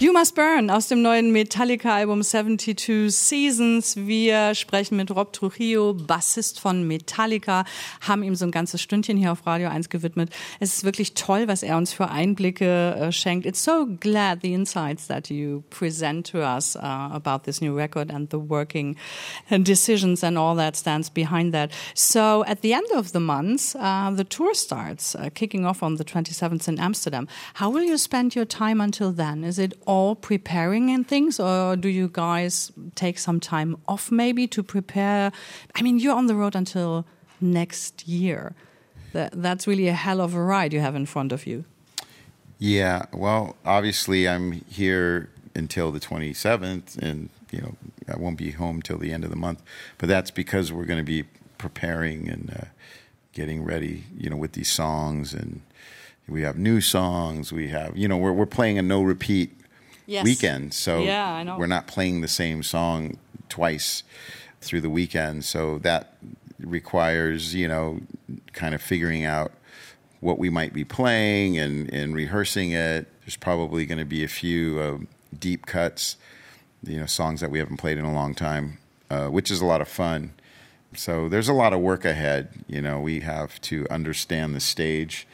[0.03, 3.95] You Must Burn aus dem neuen Metallica-Album 72 Seasons.
[3.95, 7.65] Wir sprechen mit Rob Trujillo, Bassist von Metallica,
[8.01, 10.31] haben ihm so ein ganzes Stündchen hier auf Radio 1 gewidmet.
[10.59, 13.47] Es ist wirklich toll, was er uns für Einblicke äh, schenkt.
[13.47, 18.11] It's so glad the insights that you present to us uh, about this new record
[18.11, 18.97] and the working
[19.57, 21.71] decisions and all that stands behind that.
[21.95, 25.95] So at the end of the month, uh, the tour starts, uh, kicking off on
[25.95, 27.29] the 27th in Amsterdam.
[27.55, 29.45] How will you spend your time until then?
[29.45, 34.47] Is it all preparing and things, or do you guys take some time off maybe
[34.47, 35.31] to prepare?
[35.75, 37.05] I mean, you're on the road until
[37.43, 38.55] next year.
[39.13, 41.67] That, that's really a hell of a ride you have in front of you.
[42.59, 47.75] Yeah, well, obviously I'm here until the 27th, and you know
[48.09, 49.63] I won't be home till the end of the month.
[49.99, 51.25] But that's because we're going to be
[51.59, 52.65] preparing and uh,
[53.35, 55.61] getting ready, you know, with these songs, and
[56.27, 57.53] we have new songs.
[57.53, 59.62] We have, you know, we're we're playing a no repeat
[60.07, 60.25] Yes.
[60.25, 61.57] weekend, so Yeah, I know.
[61.57, 64.03] we're not playing the same song twice
[64.61, 65.45] through the weekend.
[65.45, 66.17] So that
[66.59, 68.01] requires, you know,
[68.53, 69.53] kind of figuring out
[70.21, 73.09] what we might be playing and, and rehearsing it.
[73.21, 74.99] There's probably going to be a few uh,
[75.39, 76.17] deep cuts,
[76.85, 78.79] you know, songs that we haven't played in a long time,
[79.11, 80.33] uh, which is a lot of fun.
[80.95, 82.51] So there's a lot of work ahead.
[82.69, 85.27] You know, we have to understand the stage.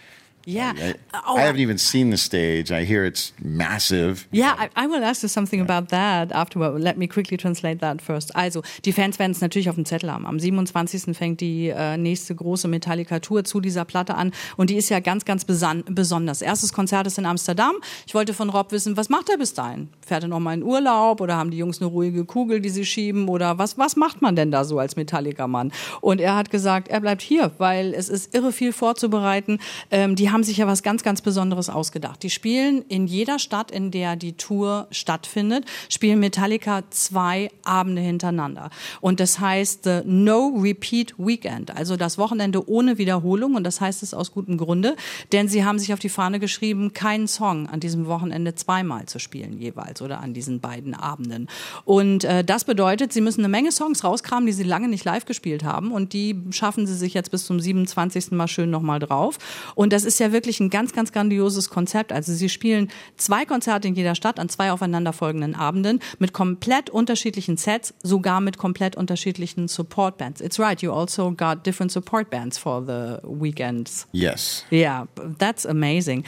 [0.48, 0.72] Yeah.
[0.78, 0.94] I,
[1.30, 2.70] Oh, I haven't even seen the stage.
[2.72, 4.26] I hear it's massive.
[4.32, 6.80] Yeah, I, I will ask you something about that afterward.
[6.80, 8.34] Let me quickly translate that first.
[8.34, 10.24] Also, die Fans werden es natürlich auf dem Zettel haben.
[10.26, 11.14] Am 27.
[11.16, 15.24] fängt die äh, nächste große Metallica-Tour zu dieser Platte an und die ist ja ganz,
[15.26, 16.40] ganz besonders.
[16.40, 17.74] Erstes Konzert ist in Amsterdam.
[18.06, 19.88] Ich wollte von Rob wissen, was macht er bis dahin?
[20.06, 22.86] Fährt er noch mal in Urlaub oder haben die Jungs eine ruhige Kugel, die sie
[22.86, 25.72] schieben oder was, was macht man denn da so als Metallica-Mann?
[26.00, 29.58] Und er hat gesagt, er bleibt hier, weil es ist irre viel vorzubereiten.
[29.90, 32.22] Ähm, die haben sich ja was ganz, ganz Besonderes ausgedacht.
[32.22, 38.70] Die spielen in jeder Stadt, in der die Tour stattfindet, spielen Metallica zwei Abende hintereinander.
[39.00, 43.54] Und das heißt the No Repeat Weekend, also das Wochenende ohne Wiederholung.
[43.54, 44.96] Und das heißt es aus gutem Grunde,
[45.32, 49.18] denn sie haben sich auf die Fahne geschrieben, keinen Song an diesem Wochenende zweimal zu
[49.18, 51.48] spielen jeweils oder an diesen beiden Abenden.
[51.84, 55.24] Und äh, das bedeutet, sie müssen eine Menge Songs rauskramen, die sie lange nicht live
[55.24, 55.92] gespielt haben.
[55.92, 58.32] Und die schaffen sie sich jetzt bis zum 27.
[58.32, 59.38] Mal schön nochmal drauf.
[59.74, 62.12] Und das ist ja wirklich ein ganz, ganz grandioses Konzept.
[62.12, 67.56] Also sie spielen zwei Konzerte in jeder Stadt an zwei aufeinanderfolgenden Abenden mit komplett unterschiedlichen
[67.56, 70.40] Sets, sogar mit komplett unterschiedlichen Support Bands.
[70.40, 74.06] It's right, you also got different support bands for the weekends.
[74.12, 74.64] Yes.
[74.70, 75.06] Yeah,
[75.38, 76.24] that's amazing.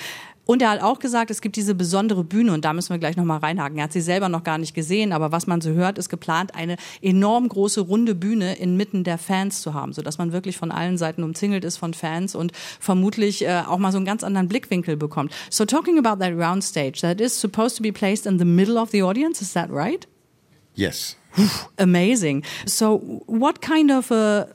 [0.47, 3.17] Und er hat auch gesagt, es gibt diese besondere Bühne und da müssen wir gleich
[3.17, 3.79] nochmal reinhaken.
[3.79, 6.55] Er hat sie selber noch gar nicht gesehen, aber was man so hört, ist geplant,
[6.55, 10.99] eine enorm große runde Bühne inmitten der Fans zu haben, sodass man wirklich von allen
[10.99, 14.97] Seiten umzingelt ist von Fans und vermutlich äh, auch mal so einen ganz anderen Blickwinkel
[14.97, 15.33] bekommt.
[15.51, 18.79] So talking about that round stage, that is supposed to be placed in the middle
[18.79, 20.09] of the audience, is that right?
[20.75, 21.17] Yes.
[21.79, 22.43] Amazing.
[22.67, 24.49] So, what kind of a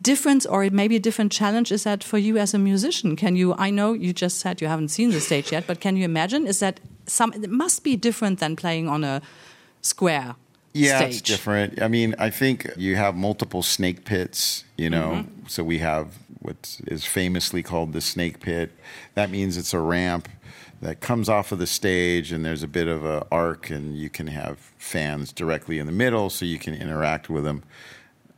[0.00, 3.16] difference or maybe a different challenge is that for you as a musician?
[3.16, 5.96] Can you, I know you just said you haven't seen the stage yet, but can
[5.96, 6.46] you imagine?
[6.46, 9.20] Is that some, it must be different than playing on a
[9.80, 10.34] square
[10.72, 11.10] Yeah, stage.
[11.10, 11.82] it's different.
[11.82, 15.10] I mean, I think you have multiple snake pits, you know.
[15.10, 15.46] Mm-hmm.
[15.48, 18.72] So we have what is famously called the snake pit.
[19.14, 20.28] That means it's a ramp
[20.82, 24.10] that comes off of the stage and there's a bit of an arc and you
[24.10, 27.62] can have fans directly in the middle so you can interact with them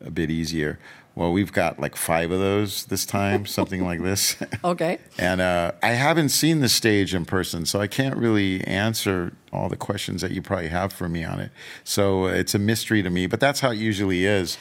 [0.04, 0.78] a bit easier.
[1.14, 4.36] Well, we've got like five of those this time, something like this.
[4.62, 4.98] Okay.
[5.16, 9.70] And uh, I haven't seen the stage in person, so I can't really answer all
[9.70, 11.50] the questions that you probably have for me on it.
[11.82, 14.58] So uh, it's a mystery to me, but that's how it usually is.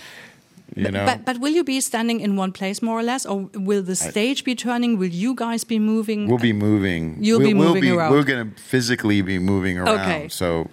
[0.76, 3.50] You know, But, but will you be standing in one place more or less, or
[3.54, 4.98] will the stage be turning?
[4.98, 6.28] Will you guys be moving?
[6.28, 7.18] we'll be moving.
[7.20, 8.12] You'll we'll, be we'll moving around.
[8.12, 10.00] We're going to physically be moving around.
[10.00, 10.30] Okay.
[10.30, 10.70] So,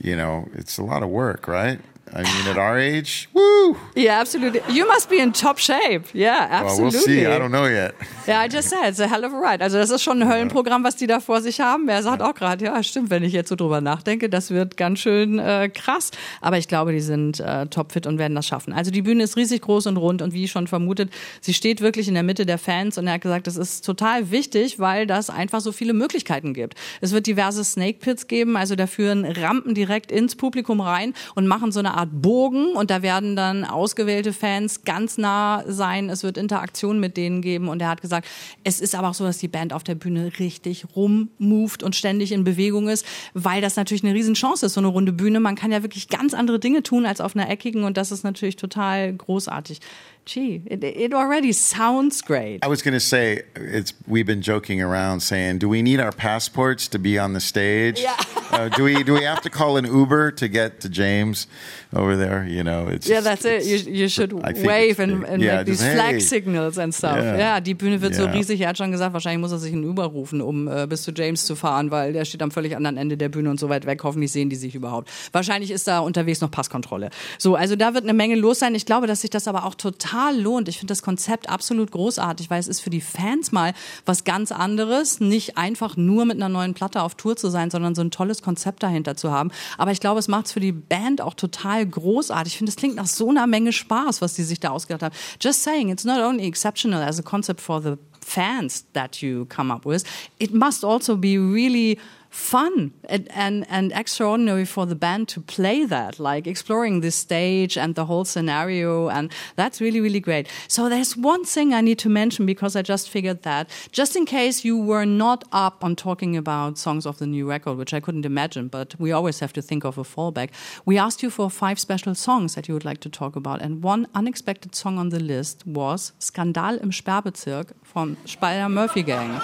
[0.00, 1.80] you know, it's a lot of work, right?
[2.14, 3.76] I mean, at our age, woo.
[3.96, 4.60] Yeah, absolutely.
[4.68, 6.04] You must be in top shape.
[6.14, 6.98] Yeah, Well, absolutely.
[6.98, 7.26] we'll see.
[7.26, 7.94] I don't know yet.
[8.26, 9.62] Ja, I just said, it's a hell of a ride.
[9.62, 11.88] Also das ist schon ein Höllenprogramm, was die da vor sich haben.
[11.88, 15.00] Er sagt auch gerade, ja, stimmt, wenn ich jetzt so drüber nachdenke, das wird ganz
[15.00, 16.10] schön äh, krass.
[16.40, 18.72] Aber ich glaube, die sind äh, topfit und werden das schaffen.
[18.72, 22.08] Also die Bühne ist riesig groß und rund und wie schon vermutet, sie steht wirklich
[22.08, 25.30] in der Mitte der Fans und er hat gesagt, das ist total wichtig, weil das
[25.30, 26.74] einfach so viele Möglichkeiten gibt.
[27.00, 31.46] Es wird diverse Snake Pits geben, also da führen Rampen direkt ins Publikum rein und
[31.46, 36.08] machen so eine Art Bogen und da werden dann ausgewählte Fans ganz nah sein.
[36.10, 38.28] Es wird Interaktion mit denen geben und er hat gesagt,
[38.62, 42.30] es ist aber auch so, dass die Band auf der Bühne richtig rummoved und ständig
[42.30, 45.40] in Bewegung ist, weil das natürlich eine Riesenchance ist, so eine runde Bühne.
[45.40, 48.22] Man kann ja wirklich ganz andere Dinge tun als auf einer eckigen und das ist
[48.22, 49.80] natürlich total großartig.
[50.28, 52.62] Gee, it, it already sounds great.
[52.62, 53.94] I was going to say it's.
[54.06, 57.98] We've been joking around saying, "Do we need our passports to be on the stage?
[58.02, 58.14] Yeah.
[58.52, 59.02] uh, do we?
[59.04, 61.46] Do we have to call an Uber to get to James
[61.94, 62.44] over there?
[62.46, 63.64] You know, it's Yeah, that's it.
[63.64, 66.20] You, you should wave and, and Yeah, make these just, flag hey.
[66.20, 67.16] signals and stuff.
[67.16, 67.38] Yeah.
[67.38, 68.30] Ja, die Bühne wird so Ja.
[68.30, 68.60] riesig.
[68.60, 71.12] Er hat schon gesagt, wahrscheinlich muss er sich einen Uber rufen, um äh, bis zu
[71.12, 73.86] James zu fahren, weil der steht am völlig anderen Ende der Bühne und so weit
[73.86, 74.02] weg.
[74.04, 75.08] Hoffentlich sehen die sich überhaupt.
[75.32, 77.08] Wahrscheinlich ist da unterwegs noch Passkontrolle.
[77.38, 78.74] So, also da wird eine Menge los sein.
[78.74, 80.68] Ich glaube, dass sich das aber auch total lohnt.
[80.68, 83.72] Ich finde das Konzept absolut großartig, weil es ist für die Fans mal
[84.04, 87.94] was ganz anderes, nicht einfach nur mit einer neuen Platte auf Tour zu sein, sondern
[87.94, 89.50] so ein tolles Konzept dahinter zu haben.
[89.76, 92.54] Aber ich glaube, es macht es für die Band auch total großartig.
[92.54, 95.14] Ich finde, es klingt nach so einer Menge Spaß, was die sich da ausgedacht haben.
[95.40, 99.72] Just saying, it's not only exceptional as a concept for the fans that you come
[99.72, 100.04] up with,
[100.38, 101.98] it must also be really
[102.38, 107.76] fun and, and, and extraordinary for the band to play that, like exploring this stage
[107.76, 109.08] and the whole scenario.
[109.08, 110.46] And that's really, really great.
[110.68, 114.24] So there's one thing I need to mention because I just figured that just in
[114.24, 118.00] case you were not up on talking about songs of the new record, which I
[118.00, 120.50] couldn't imagine, but we always have to think of a fallback.
[120.86, 123.60] We asked you for five special songs that you would like to talk about.
[123.60, 129.40] And one unexpected song on the list was Skandal im Sperrbezirk from Spider Murphy Gang.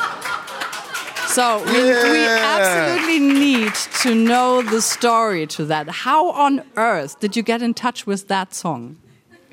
[1.35, 2.13] So we, yeah.
[2.13, 5.89] we absolutely need to know the story to that.
[5.89, 8.99] How on earth did you get in touch with that song?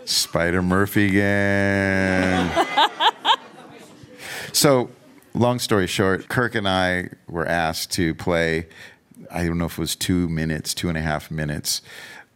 [0.05, 2.67] Spider Murphy gang.
[4.53, 4.91] so,
[5.33, 8.67] long story short, Kirk and I were asked to play.
[9.31, 11.81] I don't know if it was two minutes, two and a half minutes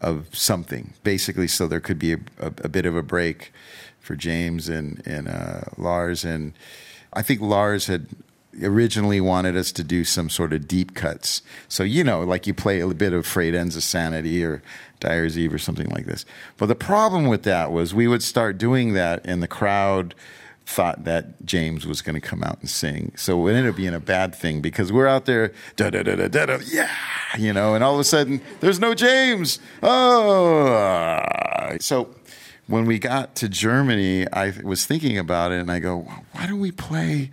[0.02, 3.54] of something, basically, so there could be a, a, a bit of a break
[4.00, 6.54] for James and and uh, Lars and.
[7.18, 8.08] I think Lars had
[8.62, 11.42] originally wanted us to do some sort of deep cuts.
[11.68, 14.62] So, you know, like you play a bit of Frayed Ends of Sanity or
[15.00, 16.26] Dyer's Eve or something like this.
[16.58, 20.16] But the problem with that was we would start doing that and the crowd
[20.66, 23.12] thought that James was going to come out and sing.
[23.16, 26.16] So it ended up being a bad thing because we're out there, da da da
[26.16, 26.90] da da da, yeah,
[27.38, 29.60] you know, and all of a sudden there's no James.
[29.84, 31.22] Oh,
[31.80, 32.16] so
[32.68, 36.60] when we got to Germany, I was thinking about it and I go, why don't
[36.60, 37.30] we play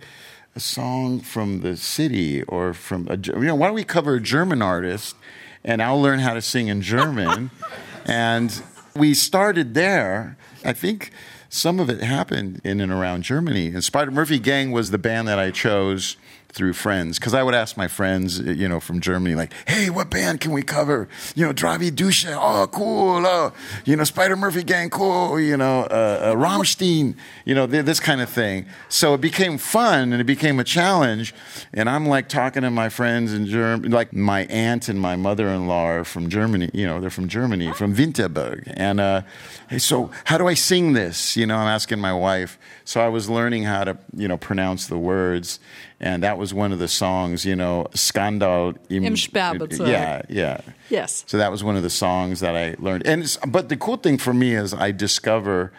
[0.55, 4.21] a song from the city or from a, you know why don't we cover a
[4.21, 5.15] German artist
[5.63, 7.51] and I'll learn how to sing in German.
[8.05, 8.61] And
[8.97, 10.35] we started there.
[10.65, 11.11] I think
[11.47, 13.67] some of it happened in and around Germany.
[13.67, 16.17] And Spider Murphy Gang was the band that I chose
[16.53, 20.09] through friends because I would ask my friends, you know, from Germany, like, "Hey, what
[20.09, 23.25] band can we cover?" You know, Dravi Dusche, oh, cool.
[23.25, 23.53] Oh,
[23.85, 25.39] you know, Spider Murphy Gang, cool.
[25.39, 28.65] You know, uh, uh, Rammstein, you know, this kind of thing.
[28.87, 31.33] So it became fun and it became a challenge.
[31.73, 35.85] And I'm like talking to my friends in Germany, like my aunt and my mother-in-law
[35.85, 36.69] are from Germany.
[36.73, 39.21] You know, they're from Germany, from Winterberg, and uh,
[39.69, 41.35] hey, so how do I sing this?
[41.35, 42.59] You know, I'm asking my wife.
[42.85, 45.59] So I was learning how to, you know, pronounce the words
[46.03, 49.87] and that was one of the songs, you know, Skandal im, Im Sperrbezirk.
[49.87, 50.59] Yeah, yeah.
[50.89, 51.23] Yes.
[51.27, 53.07] So that was one of the songs that I learned.
[53.07, 55.71] And but the cool thing for me is I discover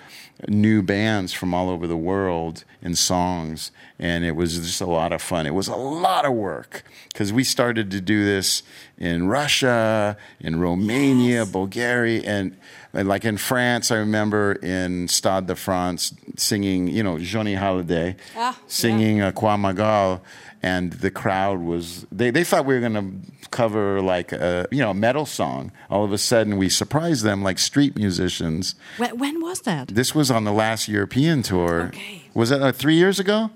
[0.49, 5.13] new bands from all over the world in songs and it was just a lot
[5.13, 5.47] of fun.
[5.47, 8.63] It was a lot of work because we started to do this
[8.97, 11.51] in Russia, in Romania, yes.
[11.51, 12.57] Bulgaria and
[13.03, 18.59] like in France, I remember in Stade de France singing, you know, Johnny Hallyday, ah,
[18.67, 19.33] singing yeah.
[19.33, 20.21] Qua Magal,
[20.63, 24.79] and the crowd was they, they thought we were going to cover like a you
[24.79, 25.73] know a metal song.
[25.91, 28.75] All of a sudden, we surprised them like street musicians.
[28.97, 29.89] When, when was that?
[29.89, 31.89] This was on the last European tour.
[31.89, 32.23] Okay.
[32.33, 33.51] Was that uh, three years ago?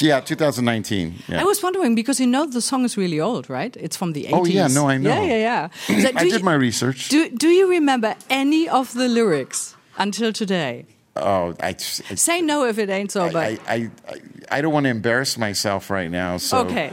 [0.00, 1.14] Yeah, 2019.
[1.28, 1.40] Yeah.
[1.40, 3.76] I was wondering because you know the song is really old, right?
[3.76, 4.32] It's from the 80s.
[4.32, 5.10] Oh yeah, no, I know.
[5.10, 6.00] Yeah, yeah, yeah.
[6.02, 7.08] So I did you, my research.
[7.08, 10.86] Do Do you remember any of the lyrics until today?
[11.16, 11.70] Oh, I,
[12.10, 13.24] I say no if it ain't so.
[13.24, 13.90] I, but I, I,
[14.50, 16.38] I don't want to embarrass myself right now.
[16.38, 16.92] So okay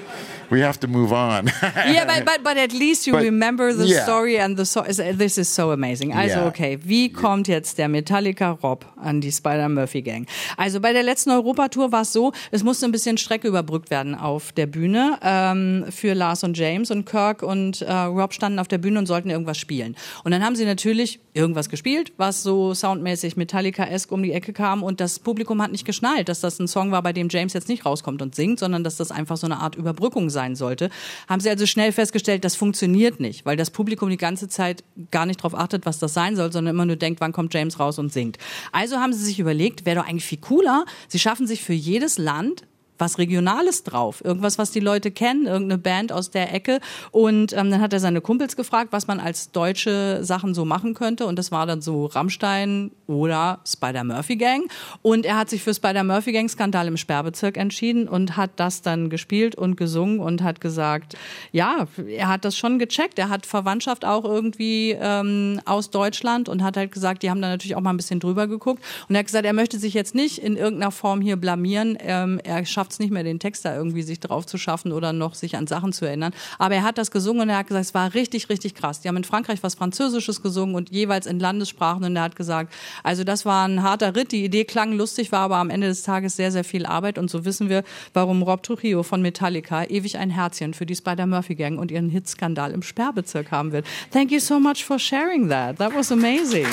[0.49, 1.47] we have to move on.
[1.63, 4.03] yeah, but, but, but at least you but, remember the yeah.
[4.03, 6.13] story and the so this is so amazing.
[6.13, 6.47] Also, yeah.
[6.47, 10.27] okay, wie kommt jetzt der Metallica Rob an die Spider-Murphy Gang?
[10.57, 14.15] Also bei der letzten Europatour war es so, es musste ein bisschen Strecke überbrückt werden
[14.15, 18.67] auf der Bühne ähm, für Lars und James und Kirk und äh, Rob standen auf
[18.67, 19.95] der Bühne und sollten irgendwas spielen.
[20.23, 24.83] Und dann haben sie natürlich irgendwas gespielt, was so soundmäßig Metallica-esque um die Ecke kam
[24.83, 27.69] und das Publikum hat nicht geschnallt, dass das ein Song war, bei dem James jetzt
[27.69, 30.91] nicht rauskommt und singt, sondern dass das einfach so eine Art Überbrückung sein sollte,
[31.27, 35.25] haben sie also schnell festgestellt, das funktioniert nicht, weil das Publikum die ganze Zeit gar
[35.25, 37.97] nicht darauf achtet, was das sein soll, sondern immer nur denkt, wann kommt James raus
[37.97, 38.37] und singt.
[38.71, 42.19] Also haben sie sich überlegt, wäre doch eigentlich viel cooler, sie schaffen sich für jedes
[42.19, 42.63] Land
[42.97, 46.79] was Regionales drauf, irgendwas, was die Leute kennen, irgendeine Band aus der Ecke.
[47.11, 50.93] Und ähm, dann hat er seine Kumpels gefragt, was man als deutsche Sachen so machen
[50.93, 51.25] könnte.
[51.25, 54.71] Und das war dann so Rammstein oder Spider-Murphy Gang.
[55.01, 59.09] Und er hat sich für Spider-Murphy Gang Skandal im Sperrbezirk entschieden und hat das dann
[59.09, 61.15] gespielt und gesungen und hat gesagt,
[61.51, 63.19] ja, er hat das schon gecheckt.
[63.19, 67.49] Er hat Verwandtschaft auch irgendwie ähm, aus Deutschland und hat halt gesagt, die haben da
[67.49, 68.83] natürlich auch mal ein bisschen drüber geguckt.
[69.07, 71.97] Und er hat gesagt, er möchte sich jetzt nicht in irgendeiner Form hier blamieren.
[72.01, 74.93] Ähm, er schafft schafft es nicht mehr, den Text da irgendwie sich drauf zu schaffen
[74.93, 76.33] oder noch sich an Sachen zu erinnern.
[76.57, 79.01] Aber er hat das gesungen und er hat gesagt, es war richtig, richtig krass.
[79.01, 82.73] Die haben in Frankreich was Französisches gesungen und jeweils in Landessprachen und er hat gesagt,
[83.03, 84.31] also das war ein harter Ritt.
[84.31, 87.29] Die Idee klang lustig, war aber am Ende des Tages sehr, sehr viel Arbeit und
[87.29, 87.83] so wissen wir,
[88.13, 92.71] warum Rob Trujillo von Metallica ewig ein Herzchen für die Spider-Murphy Gang und ihren Hitskandal
[92.71, 93.85] im Sperrbezirk haben wird.
[94.11, 95.77] Thank you so much for sharing that.
[95.77, 96.67] That was amazing.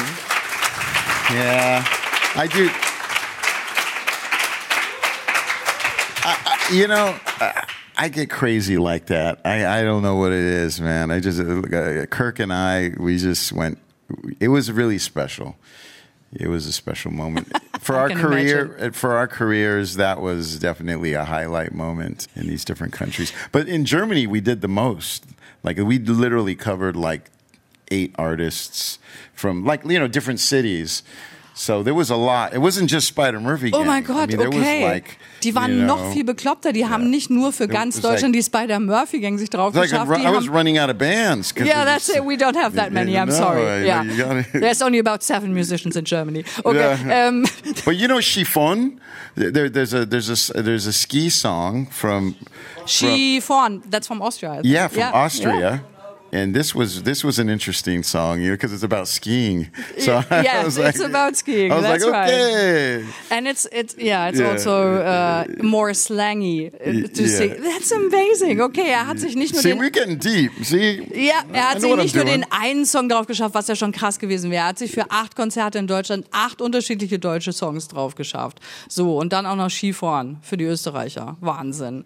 [1.32, 1.84] Yeah,
[2.36, 2.93] I do.
[6.72, 7.18] You know,
[7.96, 9.40] I get crazy like that.
[9.44, 11.10] I, I don't know what it is, man.
[11.10, 13.78] I just uh, Kirk and I, we just went.
[14.40, 15.56] It was really special.
[16.32, 18.66] It was a special moment for our career.
[18.66, 18.92] Imagine.
[18.92, 23.32] For our careers, that was definitely a highlight moment in these different countries.
[23.52, 25.26] But in Germany, we did the most.
[25.62, 27.30] Like we literally covered like
[27.90, 28.98] eight artists
[29.32, 31.02] from like you know different cities.
[31.56, 32.52] So there was a lot.
[32.52, 33.70] It wasn't just Spider Murphy.
[33.70, 33.80] Gang.
[33.80, 34.84] Oh mein Gott, I mean, okay.
[34.84, 36.72] Like, die waren you know, noch viel bekloppter.
[36.72, 36.90] Die yeah.
[36.90, 40.10] haben nicht nur für ganz Deutschland like, die Spider Murphy Gang sich drauf like geschafft.
[40.10, 41.54] I was running out of bands.
[41.56, 42.24] Yeah, that's it.
[42.24, 43.16] We don't have that many.
[43.16, 43.86] I'm no, sorry.
[43.86, 44.02] yeah,
[44.52, 46.44] there's only about seven musicians in Germany.
[46.64, 46.98] Okay.
[47.06, 47.28] Yeah.
[47.28, 47.46] Um,
[47.84, 49.00] but you know Chiffon.
[49.36, 52.34] There, there's a there's a there's a ski song from.
[52.86, 53.82] Chiffon.
[53.88, 54.60] That's from Austria.
[54.64, 55.12] Yeah, from yeah.
[55.12, 55.84] Austria
[56.34, 59.70] and this was this was an interesting song, you know, because it's about skiing.
[59.98, 61.70] So yeah, it's like, about skiing.
[61.70, 63.14] I was That's like, okay, right.
[63.30, 64.50] and it's it's yeah, it's yeah.
[64.50, 67.38] also uh, more slangy uh, to yeah.
[67.38, 67.62] sing.
[67.62, 68.60] That's amazing.
[68.60, 70.52] Okay, er hat sich nicht nur See, den, we're getting deep.
[70.62, 73.92] See, ja, er hat sich nicht nur den einen Song drauf geschafft, was ja schon
[73.92, 74.64] krass gewesen wäre.
[74.64, 78.58] Er hat sich für acht Konzerte in Deutschland acht unterschiedliche deutsche Songs drauf geschafft.
[78.88, 81.36] So und dann auch noch Skifahren für die Österreicher.
[81.40, 82.04] Wahnsinn.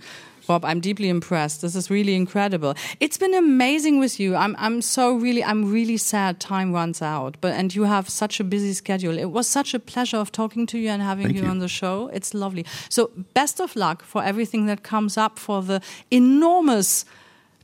[0.49, 1.61] Bob, I'm deeply impressed.
[1.61, 2.75] This is really incredible.
[3.01, 4.35] It's been amazing with you.
[4.35, 8.41] I'm, I'm so really, I'm really sad time runs out, but, and you have such
[8.41, 9.19] a busy schedule.
[9.19, 11.69] It was such a pleasure of talking to you and having you, you on the
[11.69, 12.09] show.
[12.15, 12.65] It's lovely.
[12.89, 17.05] So best of luck for everything that comes up for the enormous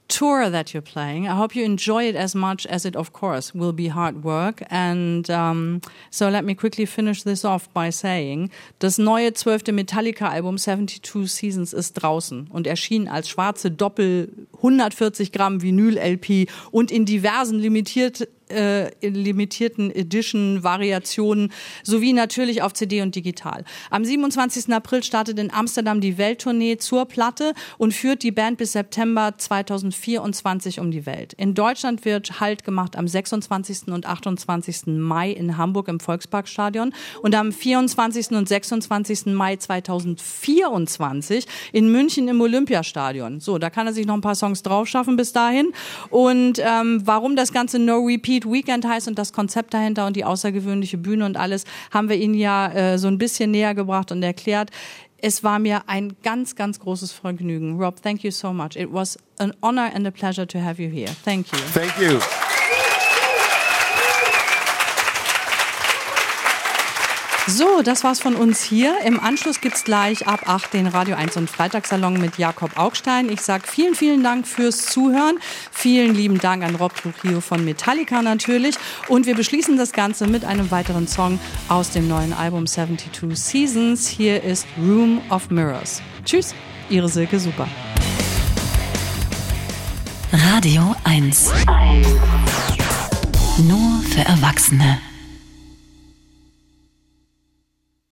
[0.09, 1.27] tour that you're playing.
[1.27, 4.63] I hope you enjoy it as much as it, of course, will be hard work.
[4.71, 5.81] And um,
[6.11, 11.73] so let me quickly finish this off by saying, das neue zwölfte Metallica-Album 72 Seasons
[11.73, 18.91] ist draußen und erschien als schwarze Doppel 140 Gramm Vinyl-LP und in diversen limitiert äh,
[19.07, 21.53] limitierten Edition-Variationen
[21.83, 23.65] sowie natürlich auf CD und digital.
[23.91, 24.73] Am 27.
[24.73, 30.81] April startet in Amsterdam die Welttournee zur Platte und führt die Band bis September 2024
[30.81, 31.33] um die Welt.
[31.35, 33.89] In Deutschland wird Halt gemacht am 26.
[33.89, 34.87] und 28.
[34.87, 36.93] Mai in Hamburg im Volksparkstadion
[37.23, 38.31] und am 24.
[38.33, 39.27] und 26.
[39.27, 43.41] Mai 2024 in München im Olympiastadion.
[43.41, 45.73] So, da kann er sich noch ein paar Songs drauf schaffen bis dahin.
[46.11, 50.17] Und ähm, warum das Ganze No Repeat Beat Weekend heißt und das Konzept dahinter und
[50.17, 54.13] die außergewöhnliche Bühne und alles haben wir Ihnen ja äh, so ein bisschen näher gebracht
[54.13, 54.71] und erklärt.
[55.19, 57.81] Es war mir ein ganz, ganz großes Vergnügen.
[57.81, 58.77] Rob, thank you so much.
[58.77, 61.11] It was an honor and a pleasure to have you here.
[61.25, 61.59] Thank you.
[61.73, 62.21] Thank you.
[67.47, 69.01] So, das war's von uns hier.
[69.05, 73.29] Im Anschluss gibt's gleich ab 8 den Radio 1 und Freitagssalon mit Jakob Augstein.
[73.29, 75.39] Ich sag vielen, vielen Dank fürs Zuhören.
[75.71, 78.77] Vielen lieben Dank an Rob Trujillo von Metallica natürlich.
[79.09, 81.39] Und wir beschließen das Ganze mit einem weiteren Song
[81.69, 84.09] aus dem neuen Album 72 Seasons.
[84.09, 86.01] Hier ist Room of Mirrors.
[86.25, 86.55] Tschüss,
[86.89, 87.69] Ihre Silke Super.
[90.33, 91.53] Radio 1.
[93.59, 94.99] Nur für Erwachsene.